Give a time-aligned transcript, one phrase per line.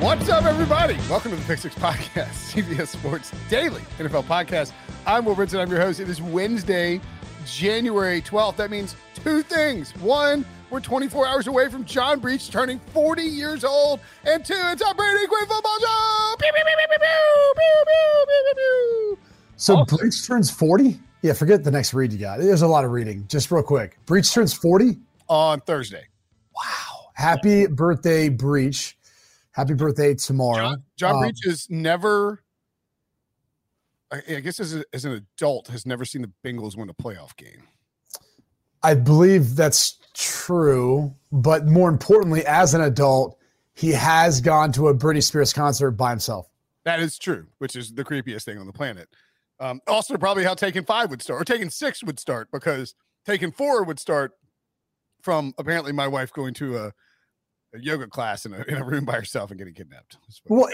[0.00, 0.96] What's up, everybody?
[1.10, 4.72] Welcome to the Pick Six Podcast, CBS Sports Daily NFL Podcast.
[5.04, 5.60] I'm Will Brinson.
[5.60, 6.00] I'm your host.
[6.00, 7.02] It is Wednesday,
[7.44, 8.56] January 12th.
[8.56, 9.94] That means two things.
[9.96, 14.00] One, we're 24 hours away from John Breech turning 40 years old.
[14.24, 16.34] And two, it's our Brady Quinn football show.
[19.56, 19.84] So.
[19.84, 20.98] Breech turns 40?
[21.20, 22.38] Yeah, forget the next read you got.
[22.38, 23.26] There's a lot of reading.
[23.28, 23.98] Just real quick.
[24.06, 24.96] Breech turns 40?
[25.28, 26.06] On Thursday.
[26.56, 27.10] Wow.
[27.12, 28.96] Happy birthday, Breech.
[29.60, 30.70] Happy birthday tomorrow.
[30.70, 32.42] John, John Um, Breech has never,
[34.10, 36.94] I, I guess as, a, as an adult, has never seen the Bengals win a
[36.94, 37.64] playoff game.
[38.82, 41.14] I believe that's true.
[41.30, 43.38] But more importantly, as an adult,
[43.74, 46.48] he has gone to a Britney Spears concert by himself.
[46.84, 49.10] That is true, which is the creepiest thing on the planet.
[49.58, 52.94] Um, also, probably how Taken Five would start, or Taken Six would start, because
[53.26, 54.32] Taken Four would start
[55.20, 56.92] from apparently my wife going to a,
[57.74, 60.16] a yoga class in a, in a room by herself and getting kidnapped.
[60.46, 60.68] Well,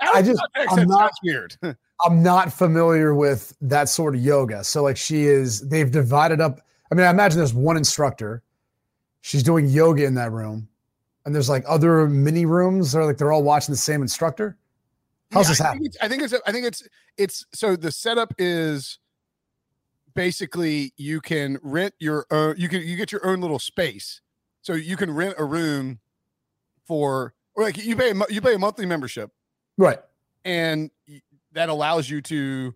[0.00, 1.56] I just I'm not- weird.
[2.06, 4.62] I'm not familiar with that sort of yoga.
[4.62, 6.60] So, like, she is, they've divided up.
[6.92, 8.42] I mean, I imagine there's one instructor.
[9.20, 10.68] She's doing yoga in that room.
[11.26, 14.56] And there's like other mini rooms or like they're all watching the same instructor.
[15.32, 15.80] How's Yeah, this I happen?
[15.82, 16.88] think, I think it's I think it's
[17.18, 18.98] it's so the setup is
[20.14, 24.20] basically you can rent your own you can you get your own little space.
[24.62, 25.98] So you can rent a room
[26.88, 29.30] for or like you pay a, you pay a monthly membership
[29.76, 29.98] Right.
[30.44, 30.90] and
[31.52, 32.74] that allows you to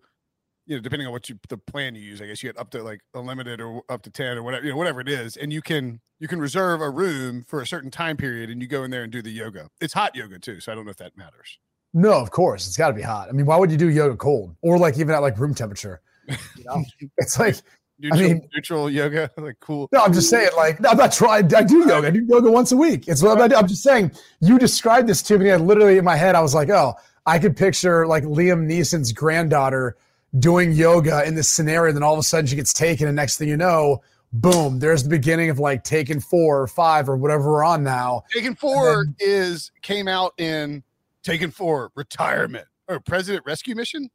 [0.65, 2.69] you know depending on what you the plan you use i guess you get up
[2.69, 5.51] to like unlimited or up to 10 or whatever you know whatever it is and
[5.51, 8.83] you can you can reserve a room for a certain time period and you go
[8.85, 10.97] in there and do the yoga it's hot yoga too so i don't know if
[10.97, 11.57] that matters
[11.95, 12.65] No, of course.
[12.67, 13.29] It's got to be hot.
[13.29, 16.01] I mean, why would you do yoga cold or like even at like room temperature?
[16.57, 16.83] You know?
[17.17, 17.57] it's like,
[18.03, 21.53] neutral, mean- neutral yoga like cool no, I'm just saying, like, no, I'm not trying.
[21.53, 22.07] I do yoga.
[22.07, 23.07] I do yoga once a week.
[23.07, 23.55] It's what I do.
[23.55, 25.49] I'm just saying, you described this to me.
[25.49, 29.11] And literally in my head, I was like, oh, I could picture like Liam Neeson's
[29.11, 29.97] granddaughter
[30.39, 31.89] doing yoga in this scenario.
[31.89, 33.07] And then all of a sudden she gets taken.
[33.07, 37.07] And next thing you know, boom, there's the beginning of like taking four or five
[37.07, 38.23] or whatever we're on now.
[38.33, 40.83] taken four is came out in
[41.23, 44.09] taken four retirement or president rescue mission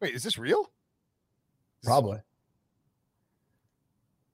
[0.00, 0.70] wait is this real
[1.84, 2.18] Probably.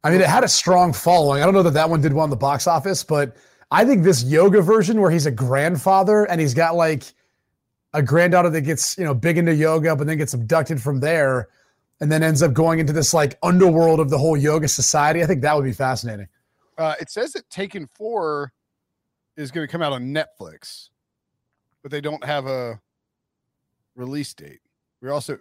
[0.04, 1.42] I mean, it had a strong following.
[1.42, 3.36] I don't know that that one did well in the box office, but
[3.70, 7.04] I think this yoga version where he's a grandfather and he's got like
[7.94, 11.48] a granddaughter that gets, you know, big into yoga, but then gets abducted from there
[12.00, 15.22] and then ends up going into this like underworld of the whole yoga society.
[15.22, 16.28] I think that would be fascinating.
[16.76, 18.52] Uh, it says that Taken Four
[19.38, 20.90] is going to come out on Netflix,
[21.82, 22.78] but they don't have a
[23.96, 24.60] release date.
[25.00, 25.38] We're also,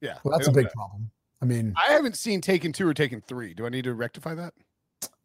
[0.00, 1.10] yeah, Well, that's a big have- problem.
[1.42, 3.54] I mean, I haven't seen Taken Two or Taken Three.
[3.54, 4.54] Do I need to rectify that?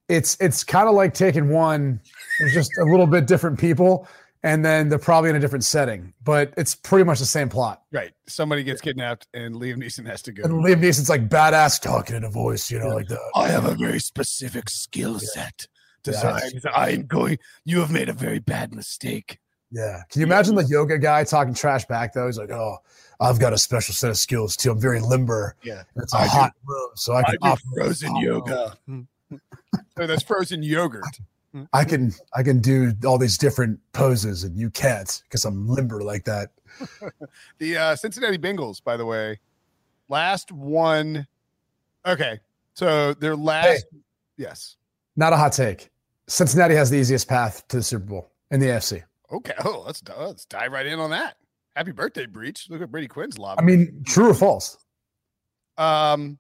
[0.10, 2.02] it's it's kind of like taking one,
[2.40, 4.06] there's just a little bit different people,
[4.44, 7.84] and then they're probably in a different setting, but it's pretty much the same plot.
[7.94, 8.12] Right.
[8.28, 10.44] Somebody gets kidnapped, and Liam Neeson has to go.
[10.44, 12.94] And Liam Neeson's like badass talking in a voice, you know, Yeah.
[12.94, 15.68] like the I have a very specific skill set
[16.06, 16.62] Yeah, designed.
[16.76, 17.38] I am going.
[17.64, 19.38] You have made a very bad mistake.
[19.72, 20.02] Yeah.
[20.10, 22.26] Can you imagine the yoga guy talking trash back though?
[22.28, 22.78] He's like, "Oh,
[23.20, 24.72] I've got a special set of skills too.
[24.72, 25.56] I'm very limber.
[25.64, 25.84] Yeah.
[25.96, 28.78] It's a I do- hot room, so I I can do operate frozen hot yoga.
[29.98, 31.06] so that's frozen yogurt.
[31.74, 36.02] I can I can do all these different poses, and you can't because I'm limber
[36.02, 36.52] like that.
[37.60, 39.40] The uh, Cincinnati Bengals, by the way,
[40.10, 41.28] last one.
[42.06, 42.40] Okay,
[42.74, 43.86] so their last.
[44.38, 44.78] Yes.
[45.16, 45.90] Not a hot take.
[46.28, 49.04] Cincinnati has the easiest path to the Super Bowl in the AFC.
[49.32, 49.54] Okay.
[49.66, 51.38] Oh, let's let's dive right in on that.
[51.76, 52.68] Happy birthday, Breech!
[52.70, 53.58] Look at Brady Quinn's lob.
[53.60, 54.78] I mean, true or false?
[55.78, 56.38] um,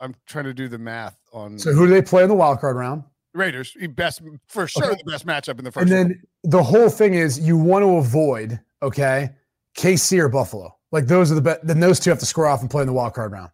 [0.00, 2.60] I'm trying to do the math on So who do they play in the wild
[2.60, 3.04] card round?
[3.34, 3.74] Raiders.
[3.90, 5.00] Best for sure, Okay.
[5.04, 5.82] the best matchup in the first.
[5.84, 9.30] And then the whole thing is you want to avoid, okay,
[9.76, 10.76] KC or Buffalo.
[10.90, 11.66] Like those are the best.
[11.66, 13.50] Then those two have to score off and play in the wild card round.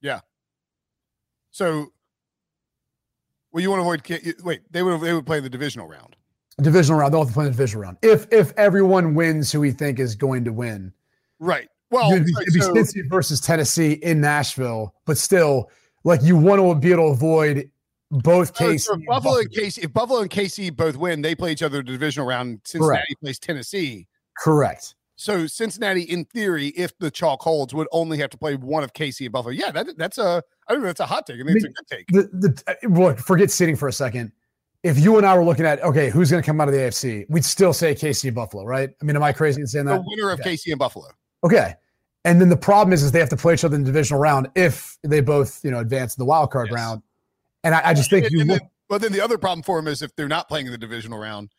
[0.00, 0.20] Yeah.
[1.50, 1.88] So,
[3.52, 4.02] well, you want to avoid?
[4.02, 6.16] K- Wait, they would they would play the divisional round.
[6.60, 7.12] Divisional round.
[7.12, 7.98] They'll have to play the divisional round.
[8.02, 10.92] If if everyone wins who we think is going to win.
[11.40, 11.68] Right.
[11.90, 15.70] Well, it'd be, it'd be so- Cincy versus Tennessee in Nashville, but still,
[16.04, 17.70] like you want to be able to avoid
[18.10, 18.86] both cases.
[18.86, 21.86] so Buffalo and KC, if Buffalo and KC both win, they play each other in
[21.86, 22.60] the divisional round.
[22.64, 24.06] Cincinnati plays Tennessee.
[24.38, 24.94] Correct.
[25.16, 28.92] So Cincinnati, in theory, if the chalk holds, would only have to play one of
[28.92, 29.52] KC and Buffalo.
[29.52, 31.40] Yeah, that, that's a I don't know that's a hot take.
[31.40, 32.06] I think it's a good take.
[32.08, 34.32] The the uh, look, forget sitting for a second.
[34.84, 36.80] If you and I were looking at okay, who's going to come out of the
[36.80, 38.90] AFC, we'd still say KC and Buffalo, right?
[39.00, 39.94] I mean, am I crazy in saying that?
[39.94, 40.06] The that?
[40.06, 40.54] winner of Okay.
[40.54, 41.06] KC and Buffalo.
[41.42, 41.74] Okay.
[42.26, 44.20] And then the problem is, is they have to play each other in the divisional
[44.20, 46.74] round if they both, you know, advance in the wild card Yes.
[46.74, 47.02] round.
[47.64, 49.62] And I, I just think And- you and look, then, but then the other problem
[49.62, 51.50] for them is if they're not playing in the divisional round,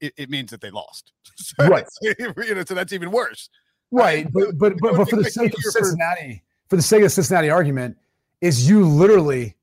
[0.00, 1.12] it, it means that they lost.
[1.36, 1.84] So Right.
[2.02, 3.48] you know, so that's even worse.
[3.92, 6.82] right, um, but but but, but for the sake of here for- Cincinnati, for the
[6.82, 7.96] sake of Cincinnati argument,
[8.40, 9.56] is you literally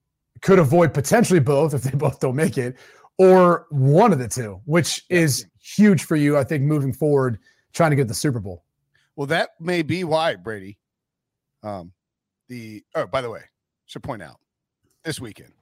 [0.46, 2.78] could avoid potentially both if they both don't make it,
[3.18, 7.40] or one of the two, which is huge for you, I think, moving forward,
[7.74, 8.64] trying to get the Super Bowl.
[9.16, 10.78] Well, that may be why Brady.
[11.64, 11.94] Um,
[12.48, 13.42] the oh, by the way,
[13.88, 14.40] should point out
[15.04, 15.54] this weekend,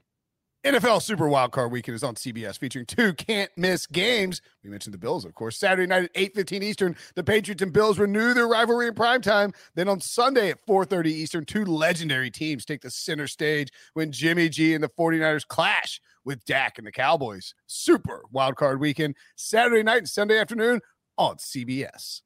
[0.65, 4.41] NFL Super Wild Card Weekend is on CBS, featuring two can't miss games.
[4.63, 5.57] We mentioned the Bills, of course.
[5.57, 9.19] Saturday night at eight fifteen Eastern, the Patriots and Bills renew their rivalry in prime
[9.21, 9.51] time.
[9.75, 14.13] Then on Sunday at four thirty Eastern, two legendary teams take the center stage when
[14.13, 17.53] Jimmy G and the 49ers clash with Dak and the Cowboys.
[17.67, 20.79] Super Wild Card Weekend, Saturday night and Sunday afternoon
[21.17, 22.21] on CBS.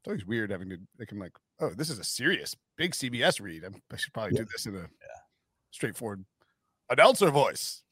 [0.00, 3.40] It's always weird having to like I'm like, oh, this is a serious big CBS
[3.40, 3.62] read.
[3.62, 4.88] I'm, I should probably do this in a
[5.70, 6.24] straightforward
[6.90, 7.82] announcer voice.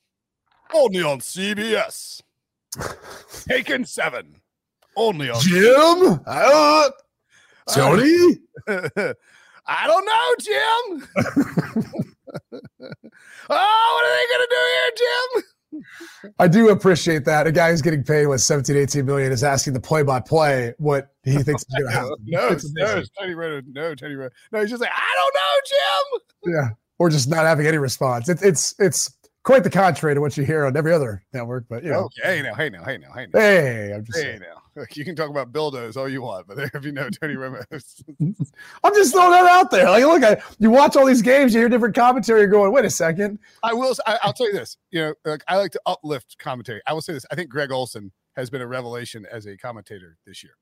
[0.74, 2.22] Only on CBS.
[3.48, 4.36] Taken seven.
[4.96, 6.90] Only on Jim, uh,
[7.70, 8.38] Tony,
[9.66, 11.08] I don't know, Jim.
[13.50, 15.42] oh, what are they gonna do here, Jim?
[16.38, 17.46] I do appreciate that.
[17.46, 20.74] A guy who's getting paid what 17, 18 million is asking the play by play
[20.78, 22.16] what he thinks is going to happen.
[22.26, 23.62] No, no, Tony Romo.
[23.68, 24.28] No, Tony Romo.
[24.52, 26.54] No, he's just like, I don't know, Jim.
[26.54, 26.68] Yeah.
[27.02, 28.28] Or just not having any response.
[28.28, 29.10] It's it's it's
[29.42, 31.64] quite the contrary to what you hear on every other network.
[31.68, 33.40] But you know, Okay, hey now, hey now, hey now, hey now.
[33.40, 34.40] hey, I'm just Hey saying.
[34.76, 37.64] now, you can talk about buildos all you want, but if you know Tony Romo,
[38.84, 39.90] I'm just throwing that out there.
[39.90, 42.84] Like, look, I, you watch all these games, you hear different commentary, you're going, wait
[42.84, 43.40] a second.
[43.64, 43.96] I will.
[44.06, 44.76] I, will tell you this.
[44.92, 46.80] You know, like I like to uplift commentary.
[46.86, 47.26] I will say this.
[47.32, 50.52] I think Greg Olsen has been a revelation as a commentator this year.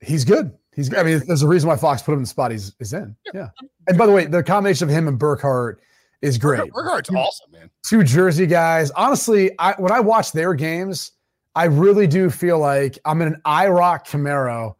[0.00, 0.52] He's good.
[0.74, 0.94] He's.
[0.94, 3.16] I mean, there's a reason why Fox put him in the spot he's, he's in.
[3.34, 3.48] Yeah.
[3.86, 5.80] And by the way, the combination of him and Burkhardt
[6.22, 6.72] is great.
[6.72, 7.70] Burkhardt's awesome, man.
[7.84, 8.90] two Jersey guys.
[8.92, 11.12] Honestly, I when I watch their games,
[11.54, 14.74] I really do feel like I'm in an IROC Camaro,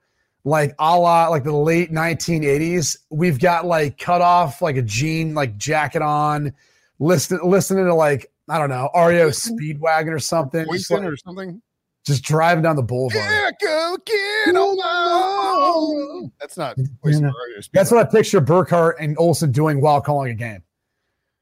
[0.44, 2.96] like a la like the late 1980s.
[3.10, 6.54] We've got like cut off like a jean like jacket on,
[6.98, 11.60] listen, listening to like I don't know REO Speedwagon or something, Poison like, or something.
[12.06, 13.22] Just driving down the boulevard.
[13.22, 16.32] Yeah, go get on.
[16.40, 16.78] That's not.
[16.78, 17.30] Or REO
[17.72, 20.62] That's what I picture Burkhardt and Olsen doing while calling a game.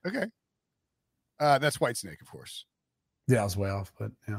[0.06, 0.26] Okay.
[1.38, 2.64] Uh, that's Whitesnake, of course.
[3.28, 4.38] Yeah, I was way off, but yeah.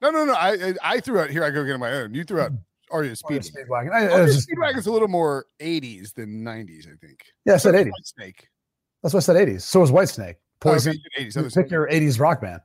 [0.00, 0.32] No, no, no.
[0.32, 1.44] I I, I threw out here.
[1.44, 2.14] I go get on my own.
[2.14, 2.52] You threw out
[2.92, 3.42] REO REO Speed.
[3.42, 3.92] Speedwagon.
[3.92, 7.24] I, was just, Speedwagon's a little more 80s than 90s, I think.
[7.44, 7.90] yeah, I said 80s.
[8.04, 8.48] Snake.
[9.02, 9.62] That's what I said 80s.
[9.62, 10.36] So was Whitesnake.
[10.60, 10.98] Poison.
[11.18, 11.36] 80s.
[11.36, 12.60] You pick your 80s rock band.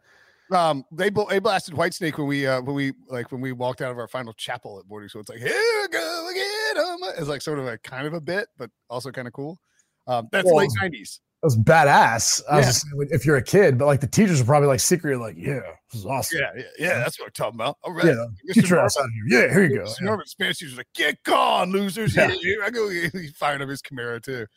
[0.53, 3.91] Um, they they blasted Whitesnake when we uh when we like when we walked out
[3.91, 5.09] of our final chapel at boarding.
[5.09, 6.85] So it's like here we go again.
[6.85, 9.59] um," It's like sort of a kind of a bit, but also kind of cool.
[10.07, 11.19] Um, that's Well, late nineties.
[11.41, 12.41] That was badass.
[12.49, 14.79] I was just saying, if you're a kid, but like the teachers are probably like
[14.79, 15.59] secretly like, yeah,
[15.91, 16.39] this is awesome.
[16.39, 16.99] Yeah, yeah, yeah.
[16.99, 17.77] That's what I'm talking about.
[17.83, 19.41] All right, Yeah, Get your ass out of here.
[19.41, 19.83] Yeah, here you go.
[19.83, 19.99] Mr.
[19.99, 20.05] Yeah.
[20.05, 22.15] Norman Spanish teacher's like, get gone, losers.
[22.15, 22.29] Yeah.
[22.29, 22.35] Yeah.
[22.35, 22.87] Here I go.
[22.89, 24.47] He's firing up his Camaro too.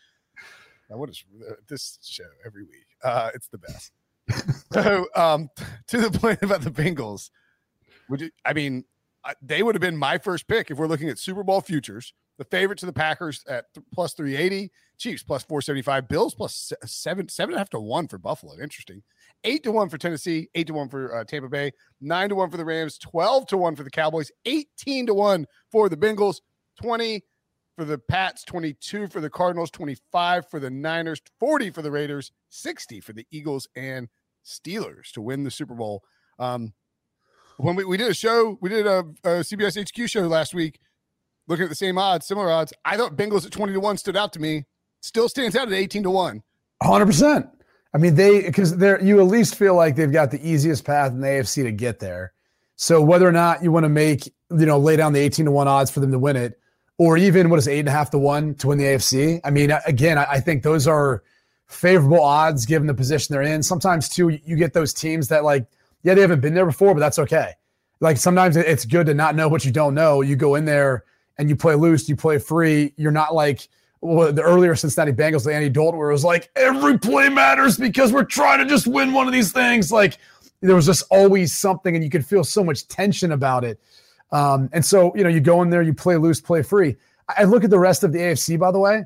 [0.88, 2.86] Now, what is uh, this show every week?
[3.02, 3.90] Uh, it's the best.
[4.72, 5.50] so, um,
[5.88, 7.30] to the point about the Bengals,
[8.08, 8.30] would you?
[8.44, 8.84] I mean,
[9.42, 12.12] they would have been my first pick if we're looking at Super Bowl futures.
[12.38, 16.06] The favorite to the Packers at th- plus three eighty, Chiefs plus four seventy five,
[16.06, 18.52] Bills plus se- seven seven and a half to one for Buffalo.
[18.60, 19.02] Interesting.
[19.44, 22.50] Eight to one for Tennessee, eight to one for uh, Tampa Bay, nine to one
[22.50, 26.40] for the Rams, twelve to one for the Cowboys, eighteen to one for the Bengals,
[26.80, 27.22] twenty
[27.76, 32.32] for the Pats, twenty-two for the Cardinals, twenty-five for the Niners, forty for the Raiders,
[32.48, 34.08] sixty for the Eagles and
[34.44, 36.02] Steelers to win the Super Bowl.
[36.38, 36.72] Um,
[37.58, 40.78] when we, we did a show, we did a, a CBS HQ show last week,
[41.48, 42.72] looking at the same odds, similar odds.
[42.84, 44.64] I thought Bengals at twenty to one stood out to me.
[45.02, 46.42] Still stands out at eighteen to one.
[46.82, 47.46] Hundred percent.
[47.94, 51.12] I mean, they because they're you at least feel like they've got the easiest path
[51.12, 52.32] in the AFC to get there.
[52.76, 55.50] So whether or not you want to make you know lay down the eighteen to
[55.50, 56.58] one odds for them to win it,
[56.98, 59.40] or even what is eight and a half to one to win the AFC.
[59.44, 61.22] I mean, again, I, I think those are
[61.66, 63.62] favorable odds given the position they're in.
[63.62, 65.66] Sometimes too, you get those teams that like,
[66.02, 67.52] yeah, they haven't been there before, but that's okay.
[68.00, 70.20] Like sometimes it's good to not know what you don't know.
[70.20, 71.04] You go in there
[71.38, 72.92] and you play loose, you play free.
[72.96, 73.68] You're not like
[74.00, 77.78] well, the earlier Cincinnati Bengals, the Andy Dalton, where it was like every play matters
[77.78, 79.90] because we're trying to just win one of these things.
[79.90, 80.18] Like
[80.60, 83.80] there was just always something, and you could feel so much tension about it.
[84.32, 86.96] Um, and so, you know, you go in there, you play loose, play free.
[87.28, 89.04] I look at the rest of the AFC, by the way,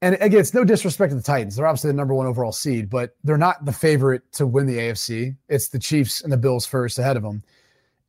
[0.00, 1.56] and again, it's no disrespect to the Titans.
[1.56, 4.78] They're obviously the number one overall seed, but they're not the favorite to win the
[4.78, 5.36] AFC.
[5.48, 7.42] It's the Chiefs and the Bills first ahead of them.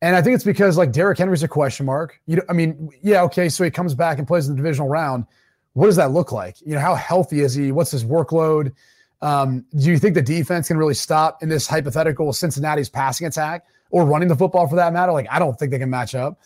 [0.01, 2.21] And I think it's because like Derrick Henry's a question mark.
[2.27, 4.87] You know, I mean, yeah, okay, so he comes back and plays in the divisional
[4.87, 5.25] round.
[5.73, 6.61] What does that look like?
[6.61, 7.71] You know, how healthy is he?
[7.71, 8.73] What's his workload?
[9.21, 13.65] Um, do you think the defense can really stop in this hypothetical Cincinnati's passing attack
[13.89, 15.11] or running the football for that matter?
[15.11, 16.39] Like, I don't think they can match up.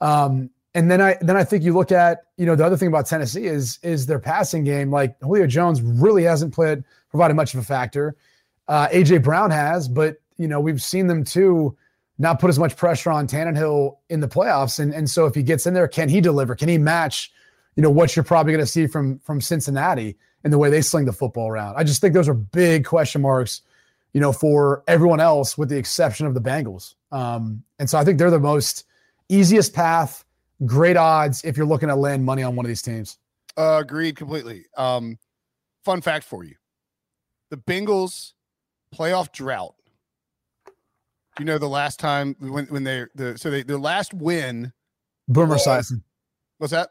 [0.00, 2.88] Um, and then I then I think you look at you know the other thing
[2.88, 4.90] about Tennessee is is their passing game.
[4.90, 8.16] Like Julio Jones really hasn't played provided much of a factor.
[8.66, 11.76] Uh, AJ Brown has, but you know we've seen them too
[12.18, 14.78] not put as much pressure on Tannehill in the playoffs.
[14.80, 16.54] And and so if he gets in there, can he deliver?
[16.54, 17.32] Can he match?
[17.76, 20.82] You know what you're probably going to see from from Cincinnati and the way they
[20.82, 21.76] sling the football around.
[21.76, 23.62] I just think those are big question marks.
[24.14, 26.94] You know, for everyone else, with the exception of the Bengals.
[27.12, 28.84] Um, and so I think they're the most
[29.28, 30.24] easiest path
[30.64, 33.18] great odds if you're looking to land money on one of these teams.
[33.56, 34.64] Uh, agreed completely.
[34.76, 35.18] Um,
[35.84, 36.56] fun fact for you:
[37.50, 38.32] the Bengals
[38.94, 39.74] playoff drought.
[41.36, 44.72] Do you know the last time when when they the so they their last win?
[45.28, 46.02] Boomer Esiason.
[46.58, 46.90] What's that?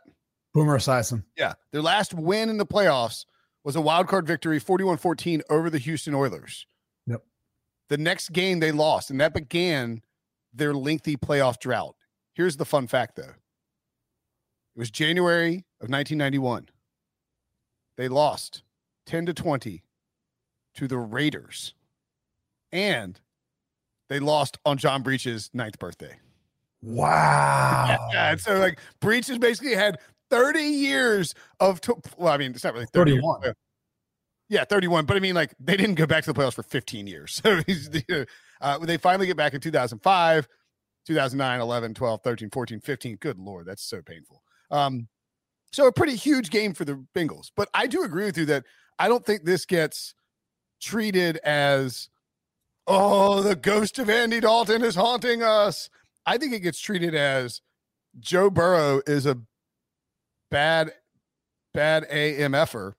[0.53, 1.23] Boomer Esiason.
[1.37, 3.25] Yeah, their last win in the playoffs
[3.63, 6.67] was a wild card victory, 41-14 over the Houston Oilers.
[7.93, 10.01] The next game they lost, and that began
[10.51, 11.95] their lengthy playoff drought.
[12.33, 13.21] Here's the fun fact, though.
[13.21, 16.69] It was January of 1991.
[17.95, 18.63] They lost
[19.05, 19.83] 10 to 20
[20.73, 21.75] to the Raiders.
[22.71, 23.19] And
[24.09, 26.17] they lost on John Breech's ninth birthday.
[26.81, 28.09] Wow.
[28.11, 29.99] Yeah, and so like Breech has basically had
[30.31, 33.41] 30 years of to- well, I mean, it's not really 30 31.
[33.43, 33.55] Years,
[34.53, 35.05] yeah, 31.
[35.05, 37.41] But I mean, like they didn't go back to the playoffs for 15 years.
[37.53, 37.61] So
[38.61, 40.47] uh, they finally get back in 2005,
[41.05, 43.15] 2009, 11, 12, 13, 14, 15.
[43.17, 44.41] Good Lord, that's so painful.
[44.71, 45.09] Um,
[45.73, 47.51] so a pretty huge game for the Bengals.
[47.57, 48.63] But I do agree with you that
[48.97, 50.13] I don't think this gets
[50.81, 52.07] treated as,
[52.87, 55.89] oh, the ghost of Andy Dalton is haunting us.
[56.25, 57.59] I think it gets treated as
[58.17, 59.39] Joe Burrow is a
[60.49, 60.93] bad,
[61.73, 62.93] bad AMFer.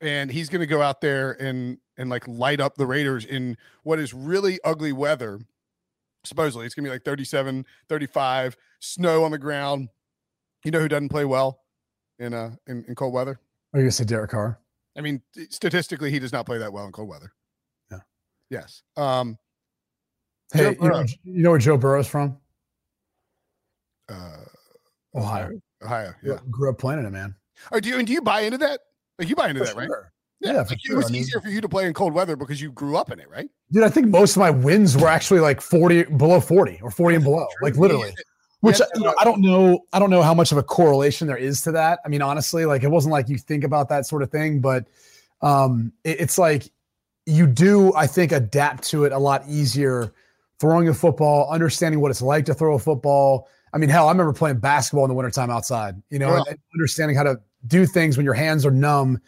[0.00, 3.56] And he's going to go out there and and like light up the Raiders in
[3.82, 5.40] what is really ugly weather.
[6.24, 9.88] Supposedly, it's going to be like 37, 35, snow on the ground
[10.64, 11.60] you know who doesn't play well
[12.18, 13.40] in uh in, in cold weather?
[13.72, 14.58] Are you gonna say Derek Carr?
[14.96, 17.32] I mean, statistically, he does not play that well in cold weather.
[17.90, 17.98] Yeah.
[18.50, 18.82] Yes.
[18.96, 19.38] Um.
[20.52, 22.38] Hey, you know, you know, where Joe Burrow's from?
[24.08, 24.44] Uh,
[25.14, 25.50] Ohio.
[25.84, 26.14] Ohio.
[26.22, 26.38] Yeah.
[26.50, 27.34] Grew up playing it, man.
[27.70, 28.80] Oh, do you and do you buy into that?
[29.18, 29.88] Like you buy into For that, right?
[29.90, 30.52] Yeah.
[30.52, 32.36] Yeah, like for it was I mean- easier for you to play in cold weather
[32.36, 33.48] because you grew up in it, right?
[33.72, 37.16] Dude, I think most of my wins were actually like 40 below 40 or 40
[37.16, 37.46] and below.
[37.60, 38.14] Like literally.
[38.60, 39.80] Which Yeah, you know, I don't know.
[39.92, 41.98] I don't know how much of a correlation there is to that.
[42.04, 44.86] I mean, honestly, like it wasn't like you think about that sort of thing, but
[45.42, 46.70] um, it- it's like
[47.26, 47.92] you do.
[47.94, 50.12] I think adapt to it a lot easier.
[50.60, 53.48] Throwing a football, understanding what it's like to throw a football.
[53.72, 56.00] I mean, hell, I remember playing basketball in the wintertime outside.
[56.10, 56.38] You know, Yeah.
[56.38, 59.20] and- and understanding how to do things when your hands are numb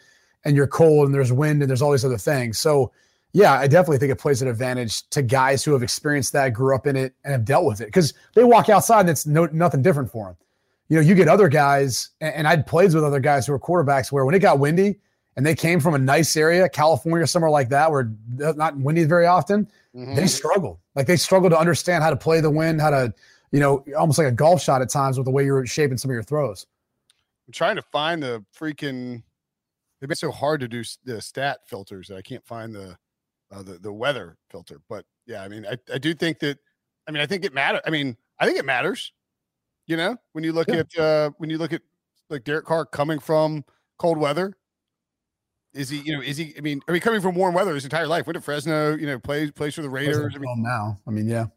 [0.45, 2.57] and you're cold and there's wind and there's all these other things.
[2.59, 2.91] So
[3.33, 6.75] yeah, I definitely think it plays an advantage to guys who have experienced that, grew
[6.75, 9.45] up in it, and have dealt with it because they walk outside and it's no
[9.53, 10.35] nothing different for them.
[10.89, 13.59] You know, you get other guys, and, and I'd played with other guys who were
[13.59, 14.99] quarterbacks where when it got windy
[15.37, 19.25] and they came from a nice area, California, somewhere like that, where not windy very
[19.25, 20.15] often, Mhm.
[20.17, 20.79] they struggled.
[20.95, 23.13] Like they struggled to understand how to play the wind, how to,
[23.51, 26.11] you know, almost like a golf shot at times with the way you're shaping some
[26.11, 26.65] of your throws.
[27.51, 29.23] I'm trying to find the freaking.
[29.99, 32.97] They've been so hard to do the stat filters that I can't find the
[33.51, 34.79] uh, the the weather filter.
[34.87, 36.59] But yeah, I mean, I, I do think that.
[37.07, 37.81] I mean, I think it matters.
[37.85, 39.11] I mean, I think it matters.
[39.85, 40.75] You know, when you look Yeah.
[40.77, 41.81] at uh when you look at
[42.29, 43.65] like Derek Carr coming from
[43.99, 44.55] cold weather.
[45.73, 47.83] Is he, you know, is he, I mean, I mean, coming from warm weather his
[47.85, 50.33] entire life, went to Fresno, you know, plays plays for the Raiders.
[50.35, 51.47] I mean, now, I mean, yeah.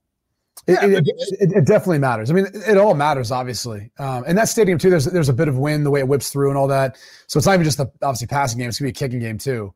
[0.66, 2.30] It, Yeah, it, it, it- it definitely matters.
[2.30, 3.90] I mean, it, all matters, obviously.
[3.98, 4.88] Um, and that stadium too.
[4.90, 6.96] There's there's a bit of wind, the way it whips through, and all that.
[7.26, 8.68] So it's not even just the obviously passing game.
[8.68, 9.74] It's gonna be a kicking game too.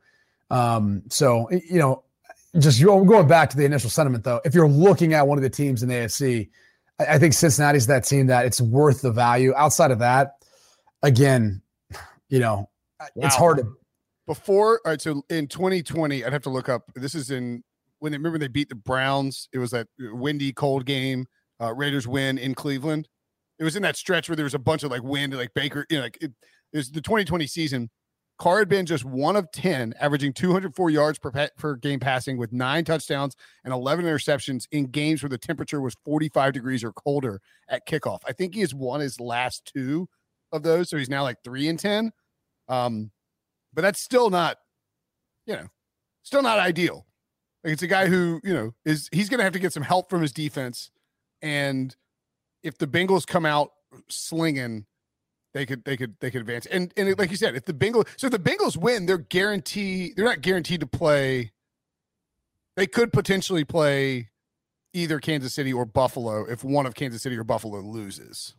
[0.50, 2.04] Um, so you know,
[2.58, 4.40] just going back to the initial sentiment though.
[4.44, 6.48] If you're looking at one of the teams in the AFC,
[6.98, 9.52] I, I think Cincinnati's that team that it's worth the value.
[9.56, 10.36] Outside of that,
[11.02, 11.60] again,
[12.30, 12.70] you know,
[13.16, 13.76] it's hard to.
[14.26, 17.62] before all right so in 2020 i'd have to look up this is in
[18.00, 21.26] when they remember they beat the browns it was that windy cold game
[21.60, 23.08] uh, raiders win in cleveland
[23.58, 25.84] it was in that stretch where there was a bunch of like wind, like Baker,
[25.90, 26.32] you know, like it,
[26.72, 27.90] it was the 2020 season.
[28.38, 32.52] Carr had been just one of 10, averaging 204 yards per, per game passing with
[32.52, 37.40] nine touchdowns and 11 interceptions in games where the temperature was 45 degrees or colder
[37.68, 38.20] at kickoff.
[38.28, 40.08] I think he has won his last two
[40.52, 40.88] of those.
[40.88, 42.12] So he's now like three and 10.
[42.68, 43.10] Um,
[43.74, 44.58] but that's still not,
[45.44, 45.66] you know,
[46.22, 47.07] still not ideal.
[47.72, 50.10] It's a guy who, you know, is he's going to have to get some help
[50.10, 50.90] from his defense.
[51.42, 51.94] And
[52.62, 53.72] if the Bengals come out
[54.08, 54.86] slinging,
[55.54, 56.66] they could they could they could advance.
[56.66, 60.16] And and like you said, if the Bengals so if the Bengals win, they're guaranteed
[60.16, 61.52] they're not guaranteed to play.
[62.76, 64.28] They could potentially play
[64.92, 68.54] either Kansas City or Buffalo if one of Kansas City or Buffalo loses.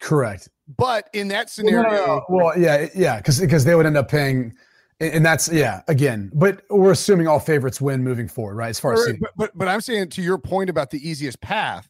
[0.00, 0.48] Correct.
[0.76, 2.24] But in that scenario, well, no, no, no.
[2.28, 4.54] well yeah, yeah, because because they would end up paying,
[5.00, 5.82] and that's yeah.
[5.88, 8.70] Again, but we're assuming all favorites win moving forward, right?
[8.70, 11.88] As far as but, but but I'm saying to your point about the easiest path,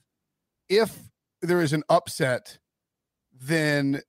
[0.69, 0.97] if
[1.43, 2.59] there is an upset,
[3.33, 4.03] then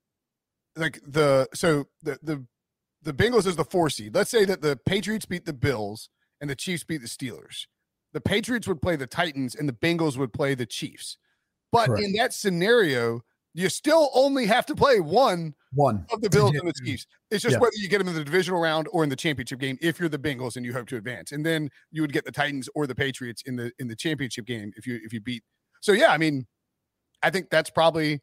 [0.76, 2.46] like the so the the
[3.04, 4.16] the Bengals is the four seed.
[4.16, 6.10] Let's say that the Patriots beat the Bills
[6.42, 7.68] and the Chiefs beat the Steelers.
[8.14, 11.18] The Patriots would play the Titans and the Bengals would play the Chiefs.
[11.72, 12.04] But Correct.
[12.04, 13.22] in that scenario,
[13.54, 17.08] you still only have to play one one of the Bills and the Chiefs.
[17.32, 17.60] It's just yeah.
[17.60, 20.10] whether you get them in the divisional round or in the championship game if you're
[20.10, 21.32] the Bengals and you hope to advance.
[21.32, 24.46] And then you would get the Titans or the Patriots in the in the championship
[24.46, 25.44] game if you if you beat.
[25.82, 26.46] So yeah, I mean,
[27.24, 28.22] I think that's probably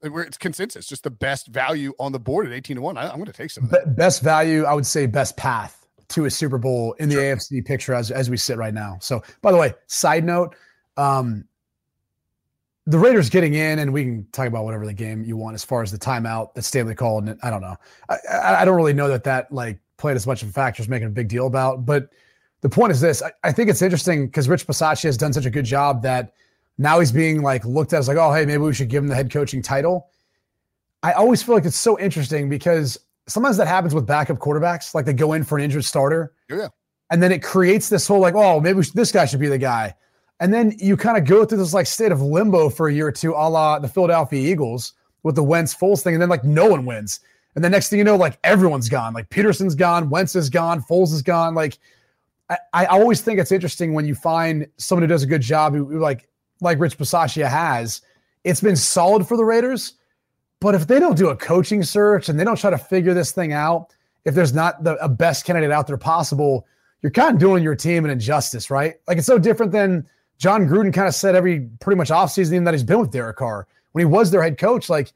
[0.00, 2.96] where it's consensus, just the best value on the board at 18 to 1.
[2.96, 3.96] I, am going to take some of that.
[3.96, 7.36] Best value, I would say best path to a Super Bowl in the sure.
[7.36, 8.98] AFC picture as, as we sit right now.
[9.00, 10.54] So, by the way, side note,
[10.96, 11.44] um,
[12.86, 15.64] the Raiders getting in, and we can talk about whatever the game you want as
[15.64, 17.28] far as the timeout that Staley called.
[17.28, 17.76] And I don't know.
[18.08, 20.88] I, I don't really know that that like played as much of a factor as
[20.88, 21.86] making a big deal about.
[21.86, 22.10] But
[22.60, 25.46] the point is this: I, I think it's interesting because Rich Bisaccia has done such
[25.46, 26.34] a good job that
[26.76, 29.08] now he's being like looked at as like, oh, hey, maybe we should give him
[29.08, 30.08] the head coaching title.
[31.02, 35.04] I always feel like it's so interesting because sometimes that happens with backup quarterbacks, like
[35.04, 36.32] they go in for an injured starter.
[36.48, 36.68] Yeah.
[37.10, 39.58] And then it creates this whole like, oh, maybe should, this guy should be the
[39.58, 39.94] guy.
[40.44, 43.06] And then you kind of go through this like state of limbo for a year
[43.06, 46.14] or two, a la the Philadelphia Eagles with the Wentz Foles thing.
[46.14, 47.20] And then like no one wins.
[47.54, 49.14] And the next thing you know, like everyone's gone.
[49.14, 51.54] Like Pederson's gone, Wentz is gone, Foles is gone.
[51.54, 51.78] Like
[52.50, 55.72] I, I always think it's interesting when you find someone who does a good job
[55.72, 56.28] who, who like
[56.60, 58.02] like Rich Bisaccia has,
[58.44, 59.94] it's been solid for the Raiders.
[60.60, 63.32] But if they don't do a coaching search and they don't try to figure this
[63.32, 63.94] thing out,
[64.26, 66.66] if there's not the a best candidate out there possible,
[67.00, 68.96] you're kind of doing your team an injustice, right?
[69.08, 70.06] Like it's so different than
[70.38, 73.66] Jon Gruden kind of said every pretty much offseason that he's been with Derek Carr
[73.92, 74.88] when he was their head coach.
[74.88, 75.12] Like,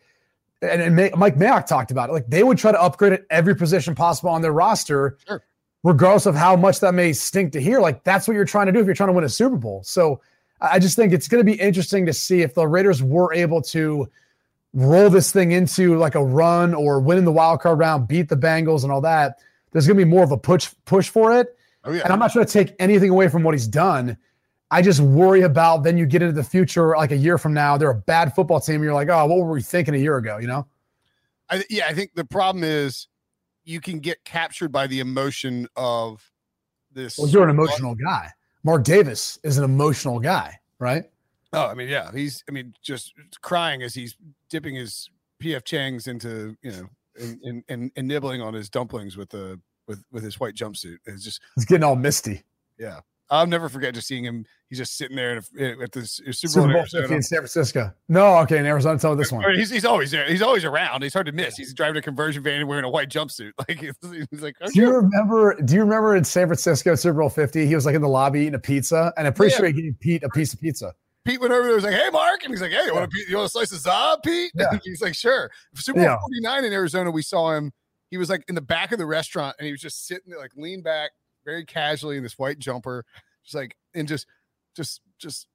[0.62, 2.12] and, and Mike Mayock talked about it.
[2.12, 5.42] Like they would try to upgrade at every position possible on their roster, sure.
[5.82, 7.80] regardless of how much that may stink to hear.
[7.80, 9.82] Like that's what you're trying to do if you're trying to win a Super Bowl.
[9.84, 10.20] So
[10.60, 13.62] I just think it's going to be interesting to see if the Raiders were able
[13.62, 14.08] to
[14.74, 18.28] roll this thing into like a run or win in the wild card round, beat
[18.28, 19.38] the Bengals and all that.
[19.72, 21.56] There's going to be more of a push push for it.
[21.84, 22.02] Oh, yeah.
[22.02, 24.16] And I'm not trying to take anything away from what he's done.
[24.70, 27.76] I just worry about then you get into the future, like a year from now,
[27.76, 28.82] they're a bad football team.
[28.82, 30.38] You're like, oh, what were we thinking a year ago?
[30.38, 30.66] You know?
[31.50, 33.08] I, yeah, I think the problem is
[33.64, 36.22] you can get captured by the emotion of
[36.92, 37.18] this.
[37.18, 38.30] Well, you're an emotional guy.
[38.64, 41.04] Mark Davis is an emotional guy, right?
[41.52, 42.44] Oh, I mean, yeah, he's.
[42.48, 44.16] I mean, just crying as he's
[44.50, 45.08] dipping his
[45.42, 50.04] PF Chang's into you know, and, and, and nibbling on his dumplings with the with
[50.12, 50.98] with his white jumpsuit.
[51.06, 52.42] It's just it's getting all misty.
[52.78, 54.46] Yeah, I'll never forget just seeing him.
[54.68, 57.92] He's just sitting there at the Super, Super Bowl in, in San Francisco.
[58.08, 58.98] No, okay, in Arizona.
[58.98, 59.44] Tell this one.
[59.54, 60.26] He's, he's always there.
[60.26, 61.02] He's always around.
[61.02, 61.56] He's hard to miss.
[61.56, 63.52] He's driving a conversion van and wearing a white jumpsuit.
[63.68, 64.56] Like he's like.
[64.58, 65.60] Do you remember?
[65.62, 67.66] Do you remember in San Francisco Super Bowl Fifty?
[67.66, 69.58] He was like in the lobby eating a pizza, and I'm pretty yeah.
[69.58, 70.94] sure he gave Pete a piece of pizza.
[71.24, 71.74] Pete went over there.
[71.74, 73.72] Was like, "Hey, Mark," and he's like, "Hey, you want a you want a slice
[73.72, 74.68] of Zob, Pete?" Yeah.
[74.70, 76.18] And he's like, "Sure." Super Bowl yeah.
[76.18, 77.72] Forty Nine in Arizona, we saw him.
[78.10, 80.38] He was like in the back of the restaurant, and he was just sitting there,
[80.38, 81.10] like lean back,
[81.48, 83.04] very casually in this white jumper,
[83.42, 84.26] just like and just,
[84.76, 85.46] just, just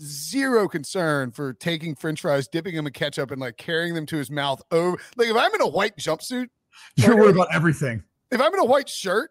[0.00, 4.16] zero concern for taking French fries, dipping them in ketchup, and like carrying them to
[4.16, 4.62] his mouth.
[4.70, 6.48] Over, like if I'm in a white jumpsuit,
[6.96, 8.02] you're worried about everything.
[8.30, 9.30] If I'm in a white shirt,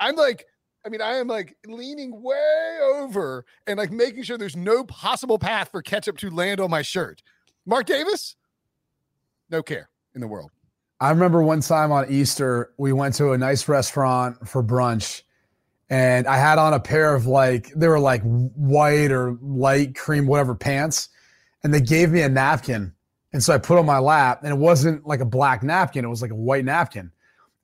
[0.00, 0.46] I'm like
[0.84, 5.38] I mean, I am like leaning way over and like making sure there's no possible
[5.38, 7.22] path for ketchup to land on my shirt.
[7.66, 8.36] Mark Davis,
[9.50, 10.50] no care in the world.
[11.00, 15.22] I remember one time on Easter, we went to a nice restaurant for brunch,
[15.90, 20.26] and I had on a pair of like, they were like white or light cream,
[20.26, 21.08] whatever pants,
[21.64, 22.94] and they gave me a napkin.
[23.32, 26.08] And so I put on my lap, and it wasn't like a black napkin, it
[26.08, 27.10] was like a white napkin.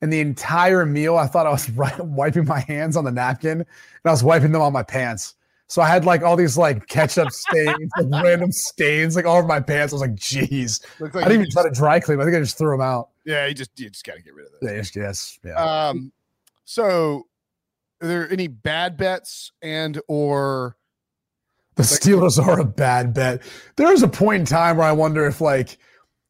[0.02, 3.66] And the entire meal, I thought I was wiping my hands on the napkin and
[4.04, 5.34] I was wiping them on my pants.
[5.68, 9.46] So I had like all these like ketchup stains, like random stains, like all over
[9.46, 9.92] my pants.
[9.92, 12.20] I was like, "Jeez!" Looks I didn't even try to dry clean.
[12.20, 13.08] I think I just threw them out.
[13.24, 14.58] yeah, you just you just got to get rid of it.
[14.62, 15.54] Yeah, yes, yes, yeah.
[15.88, 16.12] Um,
[16.64, 17.26] so
[18.06, 20.76] are there any bad bets and or
[21.76, 23.42] The Steelers are a bad bet.
[23.76, 25.78] There was a point in time where I wonder if like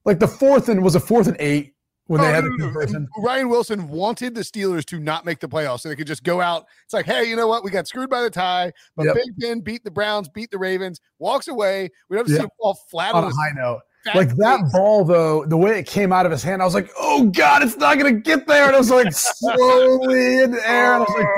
[0.05, 1.75] like the fourth and was a fourth and eight
[2.07, 2.73] when they Oh, had no, the no, no.
[2.73, 3.09] conversion.
[3.19, 6.41] Ryan Wilson wanted the Steelers to not make the playoffs so they could just go
[6.41, 6.67] out.
[6.85, 7.65] It's like, hey, you know what?
[7.65, 9.15] We got screwed by the tie, but Yep.
[9.15, 11.91] Big Ben beat the Browns, beat the Ravens, walks away.
[12.09, 12.45] We don't see Yep.
[12.45, 13.81] him fall flat On on a high note,
[14.15, 16.91] like that ball though, the way it came out of his hand, I was like,
[16.99, 20.95] "Oh God, it's not gonna get there!" And it was like slowly in the air,
[20.95, 21.29] and I was like,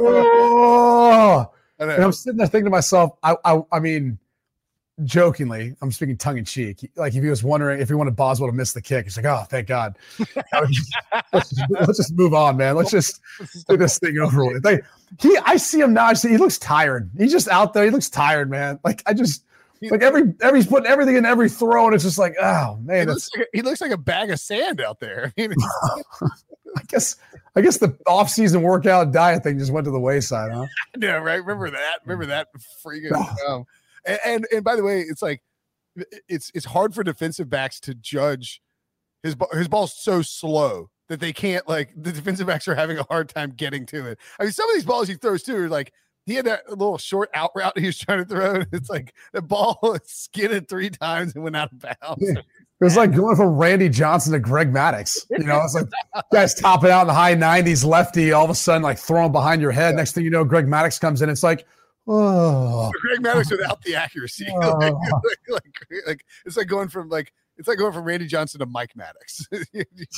[0.00, 1.50] "Oh!"
[1.80, 1.84] I.
[1.84, 4.18] And I'm sitting there thinking to myself, I, I, I mean,
[5.02, 6.88] jokingly, I'm speaking tongue in cheek.
[6.96, 9.26] Like if he was wondering if he wanted Boswell to miss the kick, he's like,
[9.26, 9.96] "Oh, thank God."
[10.52, 12.76] let's, just, let's just move on, man.
[12.76, 13.20] Let's just
[13.68, 14.64] get this thing over with.
[14.64, 14.84] Like
[15.20, 16.06] he, I see him now.
[16.06, 17.10] I see he looks tired.
[17.16, 17.84] He's just out there.
[17.84, 18.78] He looks tired, man.
[18.84, 19.44] Like I just
[19.90, 22.86] like every every he's putting everything in every throw, and it's just like, oh He
[22.86, 25.32] man, looks, like a, he looks like a bag of sand out there.
[25.38, 25.56] I mean,
[26.76, 27.16] I guess
[27.56, 30.66] I guess the off season workout diet thing just went to the wayside, huh?
[31.00, 31.44] yeah, right.
[31.44, 31.98] Remember that?
[32.04, 32.48] Remember that
[32.84, 33.12] freaking.
[33.48, 33.64] Um,
[34.06, 35.42] and, and and by the way, it's like
[36.28, 38.60] it's it's hard for defensive backs to judge
[39.22, 43.04] his his ball's so slow that they can't like the defensive backs are having a
[43.04, 44.18] hard time getting to it.
[44.38, 45.92] I mean, some of these balls he throws too are like
[46.26, 48.54] he had that little short out route he was trying to throw.
[48.54, 52.22] And it's like the ball skidded three times and went out of bounds.
[52.22, 52.40] Yeah.
[52.80, 55.24] It was like going from Randy Johnson to Greg Maddux.
[55.30, 55.86] You know, it's like
[56.32, 59.62] guys topping out in the high 90s, lefty, all of a sudden like throwing behind
[59.62, 59.94] your head.
[59.94, 61.30] Next thing you know, Greg Maddux comes in.
[61.30, 61.66] It's like,
[62.08, 64.48] oh, Greg Maddux without the accuracy.
[64.50, 64.76] Oh.
[64.78, 64.92] like,
[65.48, 68.90] like, like, it's like going from like it's like going from Randy Johnson to Mike
[68.98, 69.46] Maddux.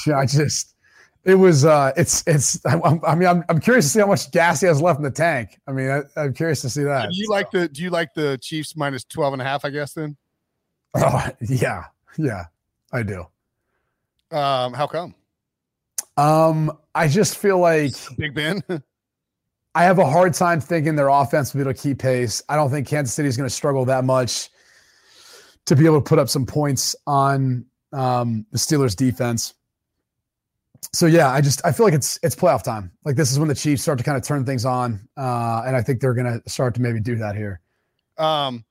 [0.06, 0.74] yeah, I just,
[1.26, 4.30] it was, uh, it's, it's, I, I mean, I'm, I'm curious to see how much
[4.30, 5.58] gas he has left in the tank.
[5.66, 7.10] I mean, I, I'm curious to see that.
[7.10, 9.70] do you like the do you like the Chiefs minus 12 and a half, I
[9.70, 10.16] guess then?
[10.94, 11.84] Oh, yeah,
[12.16, 12.44] yeah,
[12.92, 13.26] I do.
[14.30, 15.14] Um, how come?
[16.16, 18.62] Um, I just feel like Big Ben?
[19.74, 22.42] I have a hard time thinking their offense will be able to keep pace.
[22.48, 24.48] I don't think Kansas City is going to struggle that much
[25.66, 29.52] to be able to put up some points on um, the Steelers' defense.
[30.92, 32.90] So yeah, I just I feel like it's it's playoff time.
[33.04, 35.76] Like this is when the Chiefs start to kind of turn things on, uh, and
[35.76, 37.60] I think they're going to start to maybe do that here.
[38.18, 38.64] um